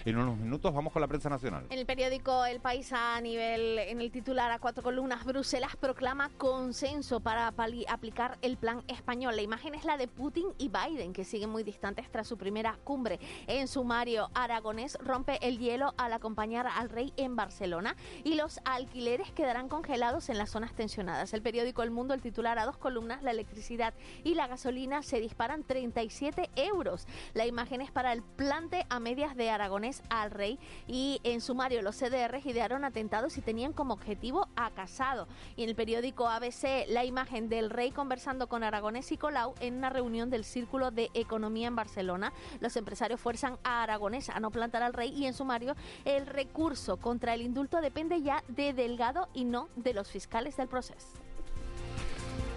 en 0.04 0.16
unos 0.16 0.38
minutos. 0.38 0.72
Vamos 0.72 0.92
con 0.92 1.02
la 1.02 1.08
prensa 1.08 1.28
nacional. 1.28 1.66
En 1.70 1.78
el 1.80 1.84
periódico 1.86 2.44
El 2.44 2.60
País 2.60 2.92
a 2.92 3.20
nivel, 3.20 3.78
en 3.80 4.00
el 4.00 4.12
titular 4.12 4.52
a 4.52 4.60
cuatro 4.60 4.84
columnas, 4.84 5.24
Bruselas 5.24 5.74
proclama 5.74 6.30
consenso 6.38 7.18
para 7.18 7.48
aplicar 7.88 8.38
el 8.42 8.56
plan 8.56 8.84
español. 8.86 9.34
La 9.34 9.42
imagen 9.42 9.74
es 9.74 9.84
la 9.84 9.96
de 9.96 10.06
Putin 10.06 10.46
y 10.58 10.68
Biden, 10.68 11.12
que 11.12 11.24
siguen 11.24 11.50
muy 11.50 11.64
distantes 11.64 12.08
tras 12.12 12.28
su 12.28 12.38
primera 12.38 12.78
cumbre. 12.84 13.18
En 13.48 13.66
sumario, 13.66 14.30
Aragonés 14.34 14.96
rompe 15.02 15.38
el 15.46 15.58
hielo 15.58 15.92
al 15.98 16.12
acompañar 16.12 16.68
al 16.68 16.88
rey 16.88 17.12
en 17.16 17.34
Barcelona 17.34 17.96
y 18.22 18.34
los 18.36 18.60
alquileres 18.64 19.32
quedarán 19.32 19.68
congelados 19.68 20.28
en 20.28 20.38
las 20.38 20.50
zonas 20.50 20.72
tensionadas. 20.74 21.15
Jornadas. 21.16 21.32
El 21.32 21.42
periódico 21.42 21.82
El 21.82 21.90
Mundo, 21.90 22.14
el 22.14 22.20
titular 22.20 22.58
a 22.58 22.66
dos 22.66 22.76
columnas, 22.76 23.22
la 23.22 23.30
electricidad 23.30 23.94
y 24.24 24.34
la 24.34 24.46
gasolina 24.46 25.02
se 25.02 25.20
disparan 25.20 25.64
37 25.64 26.50
euros. 26.56 27.06
La 27.34 27.46
imagen 27.46 27.80
es 27.80 27.90
para 27.90 28.12
el 28.12 28.22
plante 28.22 28.86
a 28.88 29.00
medias 29.00 29.36
de 29.36 29.50
Aragonés 29.50 30.02
al 30.10 30.30
Rey 30.30 30.58
y 30.86 31.20
en 31.24 31.40
sumario 31.40 31.82
los 31.82 31.96
CDR 31.96 32.40
idearon 32.44 32.84
atentados 32.84 33.36
y 33.38 33.40
tenían 33.40 33.72
como 33.72 33.94
objetivo 33.94 34.48
a 34.56 34.70
Casado. 34.70 35.26
Y 35.56 35.62
en 35.62 35.70
el 35.70 35.76
periódico 35.76 36.28
ABC 36.28 36.86
la 36.88 37.04
imagen 37.04 37.48
del 37.48 37.70
Rey 37.70 37.90
conversando 37.90 38.48
con 38.48 38.62
Aragonés 38.62 39.10
y 39.12 39.16
Colau 39.16 39.54
en 39.60 39.76
una 39.76 39.90
reunión 39.90 40.30
del 40.30 40.44
Círculo 40.44 40.90
de 40.90 41.10
Economía 41.14 41.68
en 41.68 41.76
Barcelona. 41.76 42.32
Los 42.60 42.76
empresarios 42.76 43.20
fuerzan 43.20 43.58
a 43.64 43.82
Aragonés 43.82 44.28
a 44.28 44.40
no 44.40 44.50
plantar 44.50 44.82
al 44.82 44.92
Rey 44.92 45.12
y 45.16 45.26
en 45.26 45.34
sumario 45.34 45.74
el 46.04 46.26
recurso 46.26 46.98
contra 46.98 47.34
el 47.34 47.42
indulto 47.42 47.80
depende 47.80 48.22
ya 48.22 48.42
de 48.48 48.72
Delgado 48.72 49.28
y 49.32 49.44
no 49.44 49.68
de 49.76 49.94
los 49.94 50.10
fiscales 50.10 50.56
del 50.56 50.68
proceso. 50.68 51.05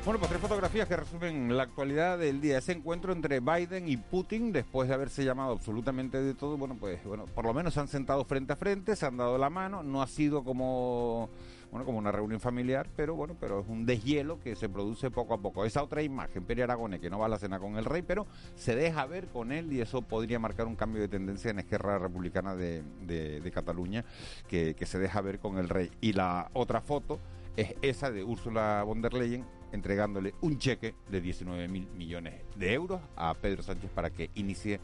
Bueno, 0.05 0.17
pues 0.17 0.29
tres 0.29 0.41
fotografías 0.41 0.87
que 0.87 0.95
resumen 0.95 1.55
la 1.57 1.63
actualidad 1.63 2.17
del 2.17 2.39
día. 2.39 2.57
Ese 2.57 2.71
encuentro 2.71 3.11
entre 3.11 3.41
Biden 3.41 3.89
y 3.89 3.97
Putin, 3.97 4.53
después 4.53 4.87
de 4.87 4.95
haberse 4.95 5.25
llamado 5.25 5.51
absolutamente 5.51 6.21
de 6.21 6.33
todo, 6.33 6.57
bueno, 6.57 6.77
pues 6.79 7.03
bueno, 7.03 7.25
por 7.25 7.45
lo 7.45 7.53
menos 7.53 7.73
se 7.73 7.81
han 7.81 7.89
sentado 7.89 8.23
frente 8.23 8.53
a 8.53 8.55
frente, 8.55 8.95
se 8.95 9.05
han 9.05 9.17
dado 9.17 9.37
la 9.37 9.49
mano, 9.49 9.83
no 9.83 10.01
ha 10.01 10.07
sido 10.07 10.43
como 10.43 11.29
bueno, 11.69 11.85
como 11.85 11.97
una 11.99 12.13
reunión 12.13 12.39
familiar, 12.39 12.87
pero 12.95 13.13
bueno, 13.13 13.35
pero 13.39 13.59
es 13.59 13.67
un 13.67 13.85
deshielo 13.85 14.39
que 14.39 14.55
se 14.55 14.69
produce 14.69 15.11
poco 15.11 15.33
a 15.33 15.37
poco. 15.37 15.65
Esa 15.65 15.83
otra 15.83 16.01
imagen, 16.01 16.45
Peri 16.45 16.61
Aragones, 16.61 17.01
que 17.01 17.09
no 17.09 17.19
va 17.19 17.25
a 17.25 17.29
la 17.29 17.37
cena 17.37 17.59
con 17.59 17.77
el 17.77 17.85
rey, 17.85 18.01
pero 18.01 18.25
se 18.55 18.75
deja 18.75 19.05
ver 19.05 19.27
con 19.27 19.51
él 19.51 19.71
y 19.71 19.81
eso 19.81 20.01
podría 20.01 20.39
marcar 20.39 20.65
un 20.65 20.77
cambio 20.77 21.01
de 21.01 21.09
tendencia 21.09 21.51
en 21.51 21.59
Esquerra 21.59 21.99
Republicana 21.99 22.55
de, 22.55 23.51
Cataluña, 23.53 24.05
que, 24.47 24.75
que 24.75 24.85
se 24.85 24.97
deja 24.97 25.19
ver 25.19 25.39
con 25.39 25.57
el 25.57 25.67
rey. 25.67 25.91
Y 25.99 26.13
la 26.13 26.49
otra 26.53 26.79
foto 26.79 27.19
es 27.57 27.75
esa 27.81 28.09
de 28.09 28.23
Ursula 28.23 28.81
von 28.85 29.01
der 29.01 29.13
Leyen 29.13 29.58
entregándole 29.71 30.33
un 30.41 30.57
cheque 30.57 30.95
de 31.09 31.21
19 31.21 31.67
mil 31.67 31.87
millones 31.97 32.35
de 32.55 32.73
euros 32.73 33.01
a 33.15 33.33
Pedro 33.33 33.63
Sánchez 33.63 33.89
para 33.91 34.09
que 34.09 34.29
inicie 34.35 34.79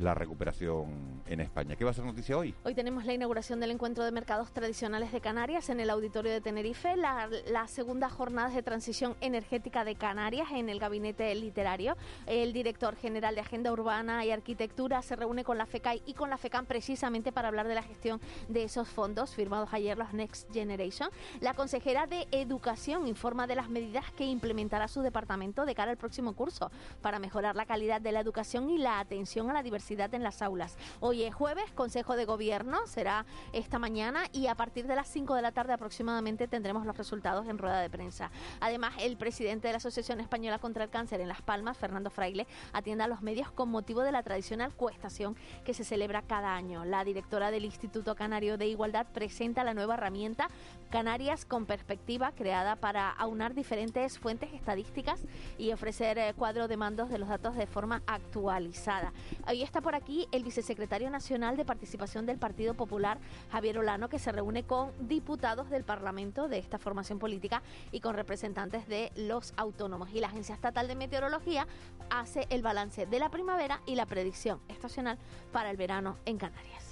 la 0.00 0.14
recuperación 0.14 1.22
en 1.26 1.40
España. 1.40 1.76
¿Qué 1.76 1.84
va 1.84 1.90
a 1.90 1.94
ser 1.94 2.04
noticia 2.04 2.36
hoy? 2.36 2.54
Hoy 2.64 2.74
tenemos 2.74 3.04
la 3.04 3.12
inauguración 3.12 3.60
del 3.60 3.70
encuentro 3.70 4.02
de 4.02 4.10
mercados 4.10 4.50
tradicionales 4.52 5.12
de 5.12 5.20
Canarias 5.20 5.68
en 5.68 5.78
el 5.78 5.90
auditorio 5.90 6.32
de 6.32 6.40
Tenerife, 6.40 6.96
la, 6.96 7.28
segunda 7.68 8.08
jornada 8.08 8.48
de 8.48 8.62
transición 8.62 9.14
energética 9.20 9.84
de 9.84 9.94
Canarias 9.94 10.48
en 10.52 10.68
el 10.70 10.80
gabinete 10.80 11.32
literario. 11.34 11.96
El 12.26 12.52
director 12.52 12.96
general 12.96 13.34
de 13.34 13.42
Agenda 13.42 13.70
Urbana 13.70 14.24
y 14.24 14.30
Arquitectura 14.30 15.02
se 15.02 15.16
reúne 15.16 15.44
con 15.44 15.58
la 15.58 15.66
FECAI 15.66 16.02
y 16.06 16.14
con 16.14 16.30
la 16.30 16.38
FECAM 16.38 16.66
precisamente 16.66 17.30
para 17.30 17.48
hablar 17.48 17.68
de 17.68 17.74
la 17.74 17.82
gestión 17.82 18.20
de 18.48 18.64
esos 18.64 18.88
fondos 18.88 19.34
firmados 19.34 19.72
ayer 19.72 19.98
los 19.98 20.12
Next 20.14 20.50
Generation. 20.52 21.10
La 21.40 21.54
consejera 21.54 22.06
de 22.06 22.26
Educación 22.32 23.06
informa 23.06 23.46
de 23.46 23.56
las 23.56 23.68
medidas 23.68 24.10
que 24.12 24.24
implementará 24.24 24.88
su 24.88 25.02
departamento 25.02 25.66
de 25.66 25.74
cara 25.74 25.90
al 25.90 25.98
próximo 25.98 26.34
curso 26.34 26.70
para 27.02 27.18
mejorar 27.18 27.54
la 27.54 27.66
calidad 27.66 28.00
de 28.00 28.12
la 28.12 28.20
educación 28.20 28.70
y 28.70 28.78
la 28.78 28.98
atención 28.98 29.50
a 29.50 29.52
la 29.52 29.62
diversidad 29.62 29.89
en 29.90 30.22
las 30.22 30.40
aulas. 30.40 30.76
Hoy 31.00 31.24
es 31.24 31.34
jueves, 31.34 31.72
Consejo 31.72 32.14
de 32.14 32.24
Gobierno 32.24 32.86
será 32.86 33.26
esta 33.52 33.80
mañana 33.80 34.22
y 34.32 34.46
a 34.46 34.54
partir 34.54 34.86
de 34.86 34.94
las 34.94 35.08
5 35.08 35.34
de 35.34 35.42
la 35.42 35.50
tarde 35.50 35.72
aproximadamente 35.72 36.46
tendremos 36.46 36.86
los 36.86 36.96
resultados 36.96 37.48
en 37.48 37.58
rueda 37.58 37.80
de 37.80 37.90
prensa. 37.90 38.30
Además, 38.60 38.94
el 39.00 39.16
presidente 39.16 39.66
de 39.66 39.72
la 39.72 39.78
Asociación 39.78 40.20
Española 40.20 40.60
contra 40.60 40.84
el 40.84 40.90
Cáncer 40.90 41.20
en 41.20 41.26
Las 41.26 41.42
Palmas, 41.42 41.76
Fernando 41.76 42.08
Fraile, 42.08 42.46
atiende 42.72 43.02
a 43.02 43.08
los 43.08 43.20
medios 43.20 43.50
con 43.50 43.68
motivo 43.68 44.02
de 44.02 44.12
la 44.12 44.22
tradicional 44.22 44.72
cuestación 44.74 45.34
que 45.64 45.74
se 45.74 45.82
celebra 45.82 46.22
cada 46.22 46.54
año. 46.54 46.84
La 46.84 47.02
directora 47.02 47.50
del 47.50 47.64
Instituto 47.64 48.14
Canario 48.14 48.58
de 48.58 48.68
Igualdad 48.68 49.08
presenta 49.12 49.64
la 49.64 49.74
nueva 49.74 49.94
herramienta 49.94 50.48
Canarias 50.90 51.44
con 51.44 51.66
perspectiva, 51.66 52.32
creada 52.32 52.76
para 52.76 53.10
aunar 53.10 53.54
diferentes 53.54 54.18
fuentes 54.18 54.52
estadísticas 54.52 55.20
y 55.58 55.72
ofrecer 55.72 56.18
eh, 56.18 56.34
cuadro 56.36 56.68
de 56.68 56.76
mandos 56.76 57.10
de 57.10 57.18
los 57.18 57.28
datos 57.28 57.56
de 57.56 57.66
forma 57.66 58.02
actualizada. 58.06 59.12
Ahí 59.44 59.62
está 59.62 59.79
por 59.82 59.94
aquí 59.94 60.28
el 60.32 60.44
vicesecretario 60.44 61.10
nacional 61.10 61.56
de 61.56 61.64
participación 61.64 62.26
del 62.26 62.38
Partido 62.38 62.74
Popular, 62.74 63.18
Javier 63.50 63.78
Olano, 63.78 64.08
que 64.08 64.18
se 64.18 64.32
reúne 64.32 64.64
con 64.64 64.90
diputados 65.00 65.70
del 65.70 65.84
Parlamento 65.84 66.48
de 66.48 66.58
esta 66.58 66.78
formación 66.78 67.18
política 67.18 67.62
y 67.92 68.00
con 68.00 68.14
representantes 68.14 68.86
de 68.88 69.12
los 69.16 69.52
autónomos. 69.56 70.10
Y 70.12 70.20
la 70.20 70.28
Agencia 70.28 70.54
Estatal 70.54 70.88
de 70.88 70.96
Meteorología 70.96 71.66
hace 72.10 72.46
el 72.50 72.62
balance 72.62 73.06
de 73.06 73.18
la 73.18 73.30
primavera 73.30 73.80
y 73.86 73.94
la 73.94 74.06
predicción 74.06 74.60
estacional 74.68 75.18
para 75.52 75.70
el 75.70 75.76
verano 75.76 76.16
en 76.24 76.38
Canarias. 76.38 76.89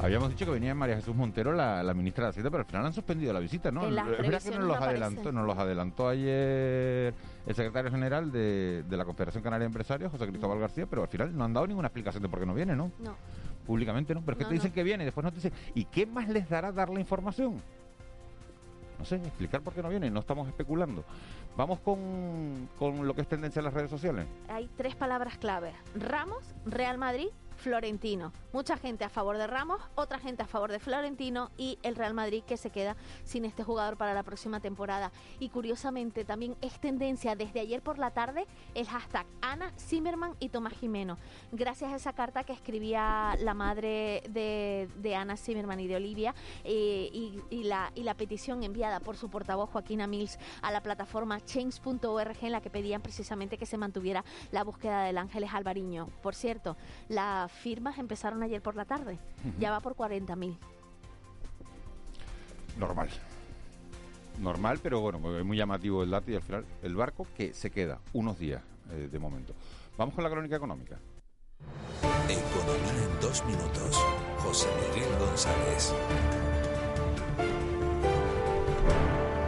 Habíamos 0.00 0.30
dicho 0.30 0.46
que 0.46 0.52
venía 0.52 0.74
María 0.74 0.96
Jesús 0.96 1.14
Montero, 1.14 1.52
la, 1.52 1.92
ministra 1.94 2.24
de 2.24 2.30
Hacienda, 2.30 2.50
pero 2.50 2.62
al 2.62 2.66
final 2.66 2.86
han 2.86 2.92
suspendido 2.92 3.32
la 3.32 3.40
visita, 3.40 3.70
¿no? 3.70 3.86
Es 3.86 3.94
verdad 3.94 4.42
que 4.42 4.50
nos 4.50 4.64
los, 4.64 4.76
adelantó, 4.78 5.32
nos 5.32 5.46
los 5.46 5.58
adelantó 5.58 6.08
ayer 6.08 7.14
el 7.46 7.54
secretario 7.54 7.90
general 7.90 8.32
de, 8.32 8.84
la 8.88 9.04
Confederación 9.04 9.42
Canaria 9.42 9.64
de 9.64 9.66
Empresarios, 9.66 10.10
José 10.10 10.26
Cristóbal 10.26 10.56
mm. 10.56 10.60
García, 10.60 10.86
pero 10.86 11.02
al 11.02 11.08
final 11.08 11.36
no 11.36 11.44
han 11.44 11.52
dado 11.52 11.66
ninguna 11.66 11.88
explicación 11.88 12.22
de 12.22 12.28
por 12.28 12.40
qué 12.40 12.46
no 12.46 12.54
viene, 12.54 12.74
¿no? 12.74 12.90
No. 12.98 13.14
Públicamente 13.66 14.14
no, 14.14 14.22
pero 14.22 14.32
es 14.32 14.38
que 14.38 14.44
te 14.46 14.54
dicen 14.54 14.72
que 14.72 14.82
viene 14.82 15.04
y 15.04 15.06
después 15.06 15.22
no 15.22 15.30
te 15.30 15.36
dicen. 15.36 15.52
¿Y 15.74 15.84
qué 15.84 16.06
más 16.06 16.28
les 16.28 16.48
dará 16.48 16.72
dar 16.72 16.88
la 16.88 16.98
información? 16.98 17.56
No 18.98 19.04
sé, 19.04 19.16
explicar 19.16 19.60
por 19.60 19.74
qué 19.74 19.82
no 19.82 19.90
viene, 19.90 20.10
no 20.10 20.20
estamos 20.20 20.48
especulando. 20.48 21.04
Vamos 21.56 21.80
con, 21.80 22.68
con 22.78 23.06
lo 23.06 23.14
que 23.14 23.20
es 23.20 23.28
tendencia 23.28 23.60
en 23.60 23.64
las 23.64 23.74
redes 23.74 23.90
sociales. 23.90 24.26
Hay 24.48 24.68
tres 24.76 24.94
palabras 24.94 25.36
clave. 25.38 25.72
Ramos, 25.94 26.54
Real 26.64 26.96
Madrid 26.96 27.28
Florentino. 27.60 28.32
Mucha 28.52 28.76
gente 28.76 29.04
a 29.04 29.10
favor 29.10 29.36
de 29.36 29.46
Ramos, 29.46 29.80
otra 29.94 30.18
gente 30.18 30.42
a 30.42 30.46
favor 30.46 30.72
de 30.72 30.80
Florentino 30.80 31.50
y 31.58 31.78
el 31.82 31.94
Real 31.94 32.14
Madrid 32.14 32.42
que 32.42 32.56
se 32.56 32.70
queda 32.70 32.96
sin 33.22 33.44
este 33.44 33.62
jugador 33.62 33.96
para 33.96 34.14
la 34.14 34.22
próxima 34.22 34.60
temporada. 34.60 35.12
Y 35.38 35.50
curiosamente 35.50 36.24
también 36.24 36.56
es 36.62 36.80
tendencia 36.80 37.36
desde 37.36 37.60
ayer 37.60 37.82
por 37.82 37.98
la 37.98 38.12
tarde 38.12 38.46
el 38.74 38.86
hashtag 38.88 39.26
Ana 39.42 39.72
Zimmerman 39.78 40.34
y 40.40 40.48
Tomás 40.48 40.72
Jimeno. 40.72 41.18
Gracias 41.52 41.92
a 41.92 41.96
esa 41.96 42.12
carta 42.14 42.44
que 42.44 42.54
escribía 42.54 43.36
la 43.40 43.52
madre 43.52 44.22
de, 44.30 45.14
Ana 45.14 45.36
Zimmerman 45.36 45.80
y 45.80 45.86
de 45.86 45.96
Olivia 45.96 46.34
eh, 46.64 47.10
y, 47.50 47.62
la, 47.64 47.92
y 47.94 48.04
la 48.04 48.14
petición 48.14 48.62
enviada 48.62 49.00
por 49.00 49.16
su 49.16 49.28
portavoz 49.28 49.70
Joaquina 49.70 50.06
Mills 50.06 50.38
a 50.62 50.72
la 50.72 50.82
plataforma 50.82 51.40
change.org 51.44 52.36
en 52.40 52.52
la 52.52 52.62
que 52.62 52.70
pedían 52.70 53.02
precisamente 53.02 53.58
que 53.58 53.66
se 53.66 53.76
mantuviera 53.76 54.24
la 54.50 54.64
búsqueda 54.64 55.04
del 55.04 55.18
Ángeles 55.18 55.52
Alvariño. 55.52 56.08
Por 56.22 56.34
cierto, 56.34 56.76
la 57.08 57.49
firmas 57.62 57.98
empezaron 57.98 58.42
ayer 58.42 58.62
por 58.62 58.76
la 58.76 58.84
tarde. 58.84 59.18
Ya 59.58 59.70
va 59.70 59.80
por 59.80 59.94
40.000. 59.94 60.56
Normal. 62.78 63.08
Normal, 64.38 64.80
pero 64.82 65.00
bueno, 65.00 65.38
es 65.38 65.44
muy 65.44 65.56
llamativo 65.56 66.02
el 66.02 66.10
dato 66.10 66.30
y 66.30 66.36
al 66.36 66.42
final 66.42 66.64
el 66.82 66.96
barco 66.96 67.26
que 67.36 67.52
se 67.52 67.70
queda 67.70 68.00
unos 68.14 68.38
días 68.38 68.62
eh, 68.92 69.08
de 69.10 69.18
momento. 69.18 69.54
Vamos 69.98 70.14
con 70.14 70.24
la 70.24 70.30
crónica 70.30 70.56
económica. 70.56 70.98
Economía 72.28 73.04
en 73.04 73.20
dos 73.20 73.44
minutos. 73.44 73.96
José 74.38 74.68
Miguel 74.94 75.18
González. 75.18 75.94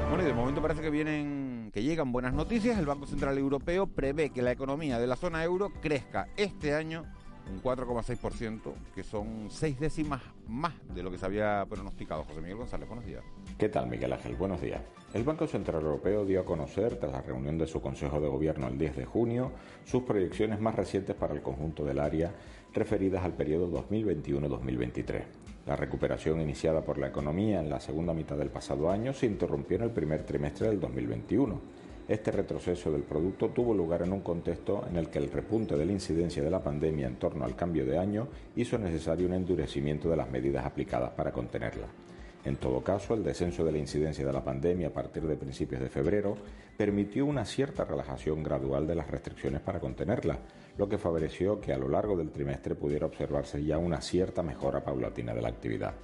Bueno, 0.09 0.25
y 0.25 0.27
de 0.27 0.35
momento 0.35 0.61
parece 0.61 0.83
que 0.83 0.91
vienen, 0.91 1.71
que 1.73 1.83
llegan 1.83 2.13
buenas 2.13 2.35
noticias. 2.35 2.79
El 2.79 2.85
Banco 2.85 3.07
Central 3.07 3.39
Europeo 3.39 3.87
prevé 3.87 4.29
que 4.29 4.43
la 4.43 4.53
economía 4.53 4.99
de 4.99 5.07
la 5.07 5.17
zona 5.17 5.43
euro 5.43 5.73
crezca 5.81 6.29
este 6.37 6.75
año 6.75 7.07
un 7.51 7.63
4,6%, 7.63 8.73
que 8.95 9.03
son 9.03 9.49
seis 9.51 9.79
décimas 9.79 10.23
más 10.49 10.75
de 10.95 11.03
lo 11.03 11.11
que 11.11 11.19
se 11.19 11.27
había 11.27 11.65
pronosticado. 11.69 12.25
José 12.25 12.41
Miguel 12.41 12.57
González, 12.57 12.89
buenos 12.89 13.07
días. 13.07 13.23
¿Qué 13.59 13.69
tal, 13.69 13.89
Miguel 13.89 14.13
Ángel? 14.13 14.37
Buenos 14.37 14.61
días. 14.61 14.81
El 15.15 15.25
Banco 15.25 15.47
Central 15.47 15.83
Europeo 15.83 16.25
dio 16.25 16.41
a 16.41 16.45
conocer, 16.45 16.97
tras 16.97 17.13
la 17.13 17.21
reunión 17.21 17.59
de 17.59 17.67
su 17.67 17.81
Consejo 17.81 18.21
de 18.21 18.29
Gobierno 18.29 18.69
el 18.69 18.79
10 18.79 18.97
de 18.97 19.05
junio, 19.05 19.53
sus 19.85 20.03
proyecciones 20.05 20.61
más 20.61 20.75
recientes 20.75 21.15
para 21.15 21.35
el 21.35 21.43
conjunto 21.43 21.85
del 21.85 22.01
área 22.01 22.33
referidas 22.73 23.25
al 23.25 23.35
periodo 23.35 23.71
2021-2023. 23.89 25.23
La 25.67 25.77
recuperación 25.77 26.41
iniciada 26.41 26.83
por 26.83 26.99
la 26.99 27.09
economía 27.09 27.61
en 27.61 27.71
la 27.71 27.79
segunda 27.79 28.15
mitad 28.15 28.37
del 28.37 28.51
pasado 28.51 28.91
año 28.91 29.13
se 29.13 29.27
interrumpió 29.27 29.77
en 29.77 29.85
el 29.85 29.91
primer 29.91 30.25
trimestre 30.25 30.69
del 30.69 30.81
2021 30.81 31.82
este 32.13 32.31
retroceso 32.31 32.93
del 32.93 33.05
producto 33.05 33.49
tuvo 33.49 33.73
lugar 33.73 34.03
en 34.03 34.13
un 34.13 34.21
contexto 34.21 34.85
en 34.87 34.97
el 34.97 35.09
que 35.09 35.19
el 35.19 35.31
repunte 35.31 35.77
de 35.77 35.87
la 35.87 35.93
incidencia 35.93 36.43
de 36.43 36.51
la 36.51 36.63
pandemia 36.63 37.07
en 37.07 37.17
torno 37.17 37.45
al 37.45 37.57
cambio 37.57 37.87
de 37.87 37.97
año 37.97 38.29
hizo 38.55 38.77
necesario 38.77 39.27
un 39.27 39.33
endurecimiento 39.33 40.11
de 40.11 40.17
las 40.17 40.31
medidas 40.31 40.67
aplicadas 40.67 41.13
para 41.13 41.33
contenerla. 41.33 41.87
En 42.45 42.57
todo 42.57 42.83
caso, 42.83 43.15
el 43.15 43.23
descenso 43.23 43.65
de 43.65 43.73
la 43.73 43.79
incidencia 43.79 44.27
de 44.27 44.33
la 44.33 44.45
pandemia 44.45 44.89
a 44.89 44.93
partir 44.93 45.23
de 45.23 45.37
principios 45.37 45.81
de 45.81 45.89
febrero 45.89 46.37
permitió 46.77 47.25
una 47.25 47.47
cierta 47.47 47.85
relajación 47.85 48.43
gradual 48.43 48.87
de 48.87 48.97
las 48.97 49.11
restricciones 49.11 49.61
para 49.61 49.81
contenerla, 49.81 50.39
lo 50.77 50.89
que 50.89 50.99
favoreció 50.99 51.61
que 51.61 51.73
a 51.73 51.79
lo 51.79 51.89
largo 51.89 52.17
del 52.17 52.31
trimestre 52.31 52.75
pudiera 52.75 53.07
observarse 53.07 53.65
ya 53.65 53.79
una 53.79 54.03
cierta 54.03 54.43
mejora 54.43 54.85
paulatina 54.85 55.35
de 55.35 55.41
la 55.41 55.49
actividad. 55.49 55.95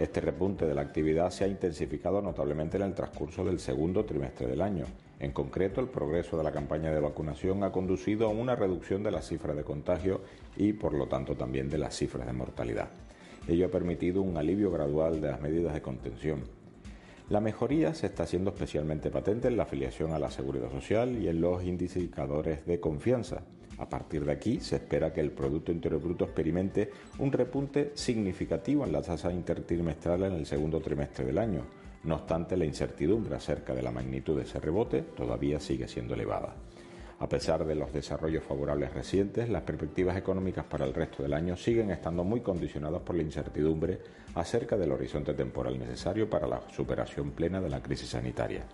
Este 0.00 0.22
repunte 0.22 0.64
de 0.64 0.74
la 0.74 0.80
actividad 0.80 1.28
se 1.30 1.44
ha 1.44 1.46
intensificado 1.46 2.22
notablemente 2.22 2.78
en 2.78 2.84
el 2.84 2.94
transcurso 2.94 3.44
del 3.44 3.60
segundo 3.60 4.06
trimestre 4.06 4.46
del 4.46 4.62
año. 4.62 4.86
En 5.18 5.30
concreto, 5.30 5.82
el 5.82 5.88
progreso 5.88 6.38
de 6.38 6.42
la 6.42 6.52
campaña 6.52 6.90
de 6.90 7.00
vacunación 7.00 7.62
ha 7.64 7.70
conducido 7.70 8.26
a 8.26 8.30
una 8.30 8.56
reducción 8.56 9.02
de 9.02 9.10
las 9.10 9.28
cifras 9.28 9.54
de 9.54 9.62
contagio 9.62 10.22
y, 10.56 10.72
por 10.72 10.94
lo 10.94 11.06
tanto, 11.06 11.36
también 11.36 11.68
de 11.68 11.76
las 11.76 11.94
cifras 11.94 12.26
de 12.26 12.32
mortalidad. 12.32 12.88
Ello 13.46 13.66
ha 13.66 13.70
permitido 13.70 14.22
un 14.22 14.38
alivio 14.38 14.70
gradual 14.70 15.20
de 15.20 15.32
las 15.32 15.42
medidas 15.42 15.74
de 15.74 15.82
contención. 15.82 16.44
La 17.28 17.42
mejoría 17.42 17.92
se 17.92 18.06
está 18.06 18.22
haciendo 18.22 18.52
especialmente 18.52 19.10
patente 19.10 19.48
en 19.48 19.58
la 19.58 19.64
afiliación 19.64 20.14
a 20.14 20.18
la 20.18 20.30
seguridad 20.30 20.70
social 20.70 21.22
y 21.22 21.28
en 21.28 21.42
los 21.42 21.62
indicadores 21.62 22.64
de 22.64 22.80
confianza. 22.80 23.42
A 23.80 23.88
partir 23.88 24.26
de 24.26 24.32
aquí 24.32 24.60
se 24.60 24.76
espera 24.76 25.10
que 25.10 25.22
el 25.22 25.30
Producto 25.30 25.72
Interior 25.72 26.02
Bruto 26.02 26.24
experimente 26.26 26.90
un 27.18 27.32
repunte 27.32 27.92
significativo 27.94 28.84
en 28.84 28.92
la 28.92 29.00
tasa 29.00 29.32
intertrimestral 29.32 30.24
en 30.24 30.34
el 30.34 30.44
segundo 30.44 30.80
trimestre 30.80 31.24
del 31.24 31.38
año. 31.38 31.62
No 32.04 32.16
obstante, 32.16 32.58
la 32.58 32.66
incertidumbre 32.66 33.36
acerca 33.36 33.74
de 33.74 33.82
la 33.82 33.90
magnitud 33.90 34.36
de 34.36 34.42
ese 34.42 34.60
rebote 34.60 35.00
todavía 35.16 35.58
sigue 35.60 35.88
siendo 35.88 36.12
elevada. 36.12 36.54
A 37.20 37.28
pesar 37.28 37.64
de 37.64 37.74
los 37.74 37.90
desarrollos 37.90 38.44
favorables 38.44 38.92
recientes, 38.92 39.48
las 39.48 39.62
perspectivas 39.62 40.16
económicas 40.16 40.66
para 40.66 40.84
el 40.84 40.92
resto 40.92 41.22
del 41.22 41.32
año 41.32 41.56
siguen 41.56 41.90
estando 41.90 42.22
muy 42.22 42.42
condicionadas 42.42 43.00
por 43.00 43.16
la 43.16 43.22
incertidumbre 43.22 43.98
acerca 44.34 44.76
del 44.76 44.92
horizonte 44.92 45.32
temporal 45.32 45.78
necesario 45.78 46.28
para 46.28 46.46
la 46.46 46.60
superación 46.70 47.30
plena 47.30 47.62
de 47.62 47.70
la 47.70 47.82
crisis 47.82 48.10
sanitaria. 48.10 48.64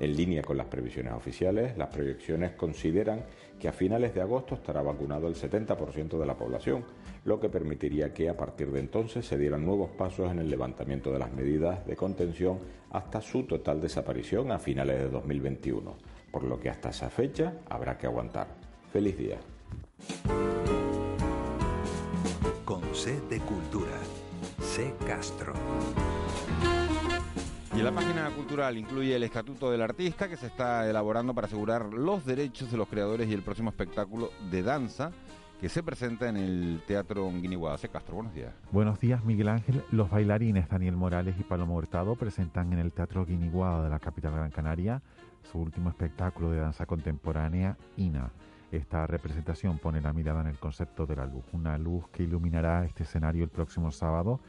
En 0.00 0.16
línea 0.16 0.42
con 0.42 0.56
las 0.56 0.66
previsiones 0.66 1.12
oficiales, 1.12 1.76
las 1.76 1.88
proyecciones 1.88 2.52
consideran 2.52 3.24
que 3.58 3.68
a 3.68 3.72
finales 3.72 4.14
de 4.14 4.20
agosto 4.20 4.54
estará 4.54 4.82
vacunado 4.82 5.26
el 5.26 5.34
70% 5.34 6.18
de 6.18 6.26
la 6.26 6.36
población, 6.36 6.84
lo 7.24 7.40
que 7.40 7.48
permitiría 7.48 8.14
que 8.14 8.28
a 8.28 8.36
partir 8.36 8.70
de 8.70 8.80
entonces 8.80 9.26
se 9.26 9.36
dieran 9.36 9.64
nuevos 9.64 9.90
pasos 9.90 10.30
en 10.30 10.38
el 10.38 10.48
levantamiento 10.48 11.12
de 11.12 11.18
las 11.18 11.32
medidas 11.32 11.84
de 11.86 11.96
contención 11.96 12.60
hasta 12.90 13.20
su 13.20 13.42
total 13.42 13.80
desaparición 13.80 14.52
a 14.52 14.58
finales 14.58 15.00
de 15.00 15.08
2021 15.08 16.18
por 16.30 16.44
lo 16.44 16.60
que 16.60 16.70
hasta 16.70 16.90
esa 16.90 17.10
fecha 17.10 17.54
habrá 17.68 17.96
que 17.96 18.06
aguantar. 18.06 18.48
Feliz 18.92 19.16
día. 19.18 19.38
Con 22.64 22.82
C 22.94 23.20
de 23.28 23.38
Cultura, 23.40 23.98
C 24.60 24.92
Castro. 25.06 25.52
Y 27.78 27.82
la 27.82 27.92
página 27.92 28.28
cultural 28.30 28.76
incluye 28.76 29.14
el 29.14 29.22
Estatuto 29.22 29.70
del 29.70 29.82
Artista 29.82 30.28
que 30.28 30.36
se 30.36 30.48
está 30.48 30.90
elaborando 30.90 31.32
para 31.32 31.46
asegurar 31.46 31.94
los 31.94 32.26
derechos 32.26 32.72
de 32.72 32.76
los 32.76 32.88
creadores 32.88 33.28
y 33.28 33.34
el 33.34 33.42
próximo 33.42 33.70
espectáculo 33.70 34.32
de 34.50 34.64
danza 34.64 35.12
que 35.60 35.68
se 35.68 35.84
presenta 35.84 36.28
en 36.28 36.38
el 36.38 36.82
Teatro 36.88 37.30
Guiniguada. 37.30 37.78
C. 37.78 37.88
Castro, 37.88 38.16
buenos 38.16 38.34
días. 38.34 38.52
Buenos 38.72 38.98
días, 38.98 39.24
Miguel 39.24 39.48
Ángel. 39.48 39.84
Los 39.92 40.10
bailarines 40.10 40.68
Daniel 40.68 40.96
Morales 40.96 41.36
y 41.38 41.44
Paloma 41.44 41.74
Hurtado 41.74 42.16
presentan 42.16 42.72
en 42.72 42.80
el 42.80 42.90
Teatro 42.90 43.24
Guiniguada 43.24 43.84
de 43.84 43.90
la 43.90 44.00
capital 44.00 44.32
Gran 44.32 44.50
Canaria 44.50 45.00
su 45.44 45.60
último 45.60 45.88
espectáculo 45.88 46.50
de 46.50 46.58
danza 46.58 46.84
contemporánea, 46.84 47.76
Ina. 47.96 48.32
Esta 48.72 49.06
representación 49.06 49.78
pone 49.78 50.00
la 50.00 50.12
mirada 50.12 50.40
en 50.40 50.48
el 50.48 50.58
concepto 50.58 51.06
de 51.06 51.14
la 51.14 51.26
luz, 51.26 51.44
una 51.52 51.78
luz 51.78 52.08
que 52.08 52.24
iluminará 52.24 52.84
este 52.84 53.04
escenario 53.04 53.44
el 53.44 53.50
próximo 53.50 53.92
sábado 53.92 54.40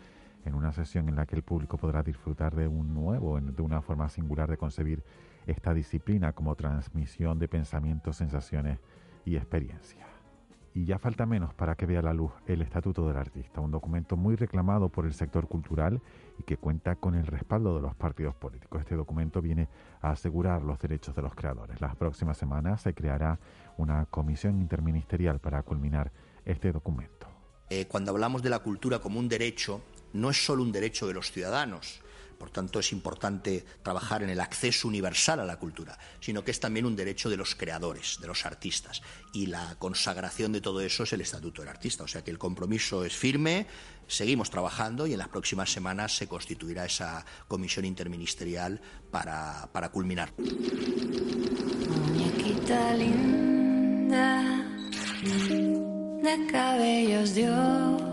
en 0.45 0.56
una 0.56 0.71
sesión 0.71 1.10
en 1.10 1.15
la 1.15 1.25
que 1.25 1.36
el 1.36 1.43
público 1.43 1.78
podrá 1.78 2.04
disfrutar 2.04 2.56
de 2.56 2.67
un 2.67 2.93
nuevo, 2.93 3.39
de 3.39 3.62
una 3.62 3.82
forma 3.82 4.10
singular 4.10 4.49
de 4.49 4.58
concebir 4.58 5.04
esta 5.47 5.73
disciplina 5.73 6.34
como 6.34 6.56
transmisión 6.56 7.39
de 7.39 7.47
pensamientos, 7.47 8.17
sensaciones 8.17 8.80
y 9.25 9.36
experiencias. 9.36 10.08
Y 10.73 10.86
ya 10.86 10.99
falta 10.99 11.25
menos 11.25 11.54
para 11.56 11.75
que 11.75 11.88
vea 11.88 12.02
la 12.02 12.13
luz 12.13 12.32
el 12.45 12.62
Estatuto 12.62 13.08
del 13.08 13.17
Artista, 13.17 13.60
un 13.60 13.71
documento 13.71 14.15
muy 14.15 14.36
reclamado 14.36 14.89
por 14.89 15.06
el 15.06 15.13
sector 15.13 15.47
cultural 15.47 15.99
y 16.38 16.43
que 16.43 16.58
cuenta 16.58 16.95
con 16.95 17.15
el 17.15 17.25
respaldo 17.25 17.75
de 17.75 17.82
los 17.82 17.95
partidos 17.95 18.36
políticos. 18.36 18.82
Este 18.82 18.95
documento 18.95 19.41
viene 19.41 19.67
a 20.02 20.12
asegurar 20.12 20.62
los 20.62 20.80
derechos 20.80 21.15
de 21.15 21.23
los 21.23 21.34
creadores. 21.34 21.82
Las 21.82 21.95
próximas 21.95 22.38
semanas 22.38 22.82
se 22.82 22.93
creará 22.93 23.39
una 23.78 24.06
comisión 24.06 24.62
interministerial 24.62 25.39
para 25.39 25.63
culminar 25.63 26.12
este 26.45 26.71
documento. 26.71 27.28
Eh, 27.71 27.88
cuando 27.88 28.12
hablamos 28.12 28.41
de 28.41 28.49
la 28.49 28.60
cultura 28.60 28.99
como 28.99 29.19
un 29.19 29.28
derecho, 29.28 29.82
no 30.13 30.30
es 30.30 30.45
solo 30.45 30.63
un 30.63 30.72
derecho 30.72 31.08
de 31.08 31.13
los 31.13 31.32
ciudadanos, 31.32 32.02
por 32.39 32.50
tanto 32.50 32.80
es 32.80 32.91
importante 32.93 33.65
trabajar 33.84 34.24
en 34.24 34.30
el 34.30 34.39
acceso 34.39 34.88
universal 34.88 35.41
a 35.41 35.45
la 35.45 35.60
cultura, 35.60 36.00
sino 36.22 36.43
que 36.43 36.52
es 36.52 36.60
también 36.60 36.86
un 36.86 36.95
derecho 36.95 37.30
de 37.30 37.36
los 37.36 37.54
creadores, 37.54 38.17
de 38.22 38.28
los 38.28 38.45
artistas. 38.45 39.02
Y 39.34 39.48
la 39.48 39.76
consagración 39.78 40.54
de 40.54 40.62
todo 40.62 40.80
eso 40.80 41.04
es 41.04 41.12
el 41.12 41.19
Estatuto 41.22 41.62
del 41.62 41.69
Artista. 41.69 42.06
O 42.06 42.08
sea 42.08 42.24
que 42.24 42.32
el 42.32 42.38
compromiso 42.38 43.04
es 43.04 43.13
firme, 43.13 43.67
seguimos 44.08 44.50
trabajando 44.50 45.06
y 45.06 45.12
en 45.12 45.19
las 45.19 45.28
próximas 45.28 45.69
semanas 45.69 46.15
se 46.15 46.28
constituirá 46.28 46.86
esa 46.86 47.26
comisión 47.50 47.84
interministerial 47.84 48.82
para, 49.12 49.69
para 49.74 49.89
culminar. 49.89 50.32
Muñequita 52.08 52.93
linda 52.93 54.65
de 56.24 56.48
cabellos 56.52 57.36
de 57.36 57.50
oro, 57.50 58.09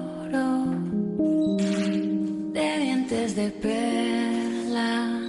de 3.46 3.52
perla. 3.52 5.20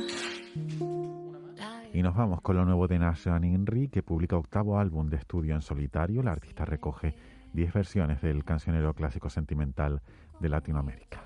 Y 1.93 2.01
nos 2.01 2.15
vamos 2.15 2.41
con 2.41 2.55
lo 2.55 2.65
nuevo 2.65 2.87
de 2.87 2.97
National 2.99 3.45
Inri, 3.45 3.89
que 3.89 4.01
publica 4.03 4.37
octavo 4.37 4.79
álbum 4.79 5.09
de 5.09 5.17
estudio 5.17 5.55
en 5.55 5.61
solitario. 5.61 6.23
La 6.23 6.31
artista 6.31 6.65
recoge 6.65 7.15
10 7.53 7.73
versiones 7.73 8.21
del 8.21 8.43
cancionero 8.43 8.93
clásico 8.93 9.29
sentimental 9.29 10.01
de 10.39 10.49
Latinoamérica. 10.49 11.23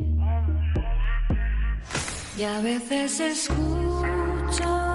Y 2.38 2.44
a 2.44 2.60
veces 2.62 3.20
escucho 3.20 4.91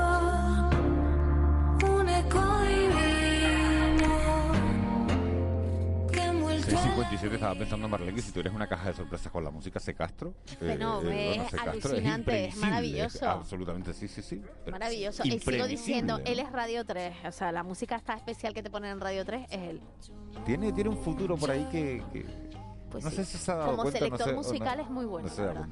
57 6.98 7.36
estaba 7.36 7.54
pensando, 7.56 7.88
Marlene, 7.88 8.14
que 8.16 8.22
si 8.22 8.32
tú 8.32 8.40
eres 8.40 8.54
una 8.54 8.68
caja 8.68 8.90
de 8.90 8.96
sorpresas 8.96 9.32
con 9.32 9.44
la 9.44 9.52
música 9.52 9.80
C. 9.80 9.94
Castro. 9.94 10.34
Bueno, 10.60 11.02
es 11.04 11.50
C. 11.50 11.58
Castro 11.58 11.72
alucinante, 11.92 12.00
es 12.00 12.16
imprevisible, 12.16 12.66
maravilloso. 12.70 13.30
absolutamente, 13.30 13.94
sí, 13.94 14.08
sí, 14.08 14.22
sí. 14.22 14.42
Maravilloso. 14.72 15.24
Y 15.26 15.40
sigo 15.40 15.68
diciendo, 15.68 16.18
¿no? 16.18 16.26
él 16.26 16.40
es 16.40 16.52
Radio 16.52 16.84
3. 16.86 17.16
O 17.28 17.32
sea, 17.32 17.52
la 17.52 17.64
música 17.64 17.96
está 17.96 18.16
especial 18.16 18.54
que 18.54 18.64
te 18.64 18.70
ponen 18.70 18.92
en 18.92 19.00
Radio 19.00 19.24
3 19.26 19.46
es 19.52 19.60
él. 19.62 19.82
Tiene, 20.46 20.72
tiene 20.74 20.90
un 20.90 20.98
futuro 20.98 21.38
por 21.38 21.52
ahí 21.52 21.68
que... 21.72 22.04
que 22.12 22.26
Pues 22.90 23.04
no 23.04 23.10
sí. 23.12 23.18
sé 23.18 23.26
si 23.26 23.38
se 23.38 23.52
ha 23.52 23.56
dado 23.56 23.72
Como 23.72 23.84
cuenta. 23.84 24.00
no 24.00 24.06
selector 24.06 24.28
sé, 24.28 24.32
o 24.34 24.36
no- 24.36 24.42
musical 24.42 24.80
es 24.80 24.90
muy 24.90 25.06
bueno, 25.06 25.28
no 25.28 25.34
se 25.34 25.42
da. 25.44 25.68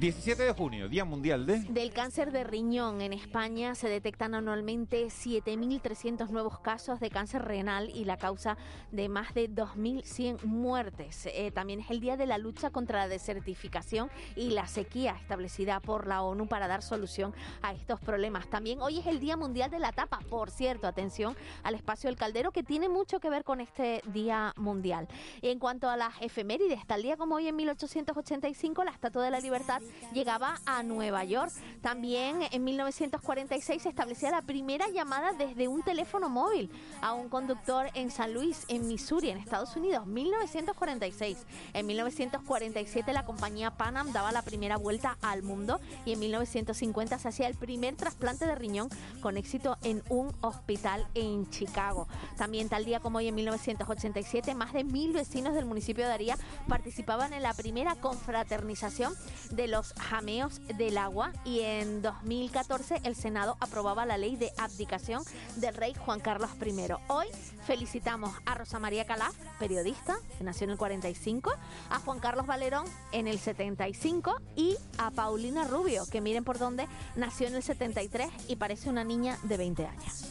17 0.00 0.42
de 0.42 0.52
junio, 0.52 0.88
Día 0.88 1.04
Mundial 1.04 1.46
de... 1.46 1.60
Del 1.60 1.92
cáncer 1.92 2.32
de 2.32 2.42
riñón 2.42 3.00
en 3.00 3.12
España 3.12 3.76
se 3.76 3.88
detectan 3.88 4.34
anualmente 4.34 5.06
7.300 5.06 6.30
nuevos 6.30 6.58
casos 6.58 6.98
de 6.98 7.10
cáncer 7.10 7.42
renal 7.42 7.90
y 7.94 8.04
la 8.04 8.16
causa 8.16 8.56
de 8.90 9.08
más 9.08 9.34
de 9.34 9.48
2.100 9.48 10.42
muertes. 10.42 11.26
Eh, 11.26 11.52
también 11.52 11.78
es 11.78 11.90
el 11.90 12.00
día 12.00 12.16
de 12.16 12.26
la 12.26 12.38
lucha 12.38 12.70
contra 12.70 12.98
la 12.98 13.08
desertificación 13.08 14.10
y 14.34 14.50
la 14.50 14.66
sequía 14.66 15.12
establecida 15.12 15.78
por 15.78 16.08
la 16.08 16.22
ONU 16.22 16.48
para 16.48 16.66
dar 16.66 16.82
solución 16.82 17.32
a 17.62 17.72
estos 17.72 18.00
problemas. 18.00 18.50
También 18.50 18.82
hoy 18.82 18.98
es 18.98 19.06
el 19.06 19.20
Día 19.20 19.36
Mundial 19.36 19.70
de 19.70 19.78
la 19.78 19.92
Tapa. 19.92 20.18
Por 20.28 20.50
cierto, 20.50 20.88
atención 20.88 21.36
al 21.62 21.76
espacio 21.76 22.08
del 22.08 22.16
caldero 22.16 22.50
que 22.50 22.64
tiene 22.64 22.88
mucho 22.88 23.20
que 23.20 23.30
ver 23.30 23.44
con 23.44 23.60
este 23.60 24.02
Día 24.06 24.54
Mundial. 24.56 25.06
En 25.40 25.60
cuanto 25.60 25.88
a 25.88 25.96
las 25.96 26.14
efemérides, 26.20 26.84
tal 26.84 27.02
día 27.02 27.16
como 27.16 27.36
hoy 27.36 27.46
en 27.46 27.54
1885 27.54 28.82
la 28.82 28.90
Estatua 28.90 29.22
de 29.22 29.30
la 29.30 29.38
Libertad 29.38 29.83
llegaba 30.12 30.60
a 30.66 30.82
Nueva 30.82 31.24
York. 31.24 31.52
También 31.82 32.40
en 32.50 32.64
1946 32.64 33.82
se 33.82 33.88
establecía 33.88 34.30
la 34.30 34.42
primera 34.42 34.88
llamada 34.88 35.32
desde 35.32 35.68
un 35.68 35.82
teléfono 35.82 36.28
móvil 36.28 36.70
a 37.02 37.12
un 37.12 37.28
conductor 37.28 37.90
en 37.94 38.10
San 38.10 38.32
Luis, 38.32 38.64
en 38.68 38.86
Missouri, 38.86 39.30
en 39.30 39.38
Estados 39.38 39.76
Unidos. 39.76 40.06
1946. 40.06 41.38
En 41.72 41.86
1947 41.86 43.12
la 43.12 43.24
compañía 43.24 43.72
Pan 43.72 43.96
Am 43.96 44.12
daba 44.12 44.32
la 44.32 44.42
primera 44.42 44.76
vuelta 44.76 45.18
al 45.22 45.42
mundo 45.42 45.80
y 46.04 46.12
en 46.12 46.20
1950 46.20 47.18
se 47.18 47.28
hacía 47.28 47.46
el 47.46 47.54
primer 47.54 47.96
trasplante 47.96 48.46
de 48.46 48.54
riñón 48.54 48.88
con 49.20 49.36
éxito 49.36 49.76
en 49.82 50.02
un 50.08 50.32
hospital 50.40 51.06
en 51.14 51.48
Chicago. 51.50 52.08
También 52.36 52.68
tal 52.68 52.84
día 52.84 53.00
como 53.00 53.18
hoy 53.18 53.28
en 53.28 53.34
1987 53.34 54.54
más 54.54 54.72
de 54.72 54.84
mil 54.84 55.12
vecinos 55.12 55.54
del 55.54 55.64
municipio 55.64 56.06
de 56.06 56.12
Aría 56.12 56.38
participaban 56.68 57.32
en 57.32 57.42
la 57.42 57.54
primera 57.54 57.94
confraternización 57.96 59.14
de 59.50 59.68
los 59.68 59.73
jameos 59.82 60.60
del 60.78 60.96
agua 60.98 61.32
y 61.44 61.60
en 61.60 62.00
2014 62.02 63.00
el 63.04 63.16
Senado 63.16 63.56
aprobaba 63.60 64.06
la 64.06 64.16
ley 64.16 64.36
de 64.36 64.52
abdicación 64.56 65.22
del 65.56 65.74
rey 65.74 65.94
Juan 65.94 66.20
Carlos 66.20 66.50
I. 66.64 66.74
Hoy 67.08 67.26
felicitamos 67.66 68.30
a 68.46 68.54
Rosa 68.54 68.78
María 68.78 69.04
Calaf, 69.04 69.34
periodista, 69.58 70.16
que 70.38 70.44
nació 70.44 70.64
en 70.64 70.70
el 70.70 70.78
45, 70.78 71.50
a 71.90 71.98
Juan 71.98 72.20
Carlos 72.20 72.46
Valerón 72.46 72.84
en 73.12 73.26
el 73.26 73.38
75 73.38 74.40
y 74.54 74.76
a 74.98 75.10
Paulina 75.10 75.64
Rubio, 75.64 76.04
que 76.10 76.20
miren 76.20 76.44
por 76.44 76.58
dónde 76.58 76.86
nació 77.16 77.48
en 77.48 77.56
el 77.56 77.62
73 77.62 78.28
y 78.48 78.56
parece 78.56 78.88
una 78.90 79.02
niña 79.02 79.38
de 79.42 79.56
20 79.56 79.86
años. 79.86 80.24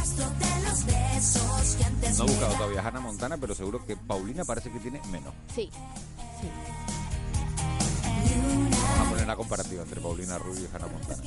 los 0.00 0.16
No 2.18 2.24
he 2.24 2.28
buscado 2.28 2.52
da- 2.52 2.58
todavía 2.58 2.80
a 2.80 2.88
Hannah 2.88 3.00
Montana, 3.00 3.36
pero 3.38 3.54
seguro 3.54 3.84
que 3.86 3.96
Paulina 3.96 4.44
parece 4.44 4.70
que 4.72 4.80
tiene 4.80 5.00
menos. 5.10 5.32
Sí. 5.54 5.70
Vamos 6.40 6.79
a 9.30 9.36
poner 9.36 9.36
una 9.36 9.36
comparativa 9.36 9.82
entre 9.82 10.00
Paulina 10.00 10.38
Rubio 10.38 10.62
y 10.62 10.68
Hannah 10.74 10.88
Montana. 10.88 11.22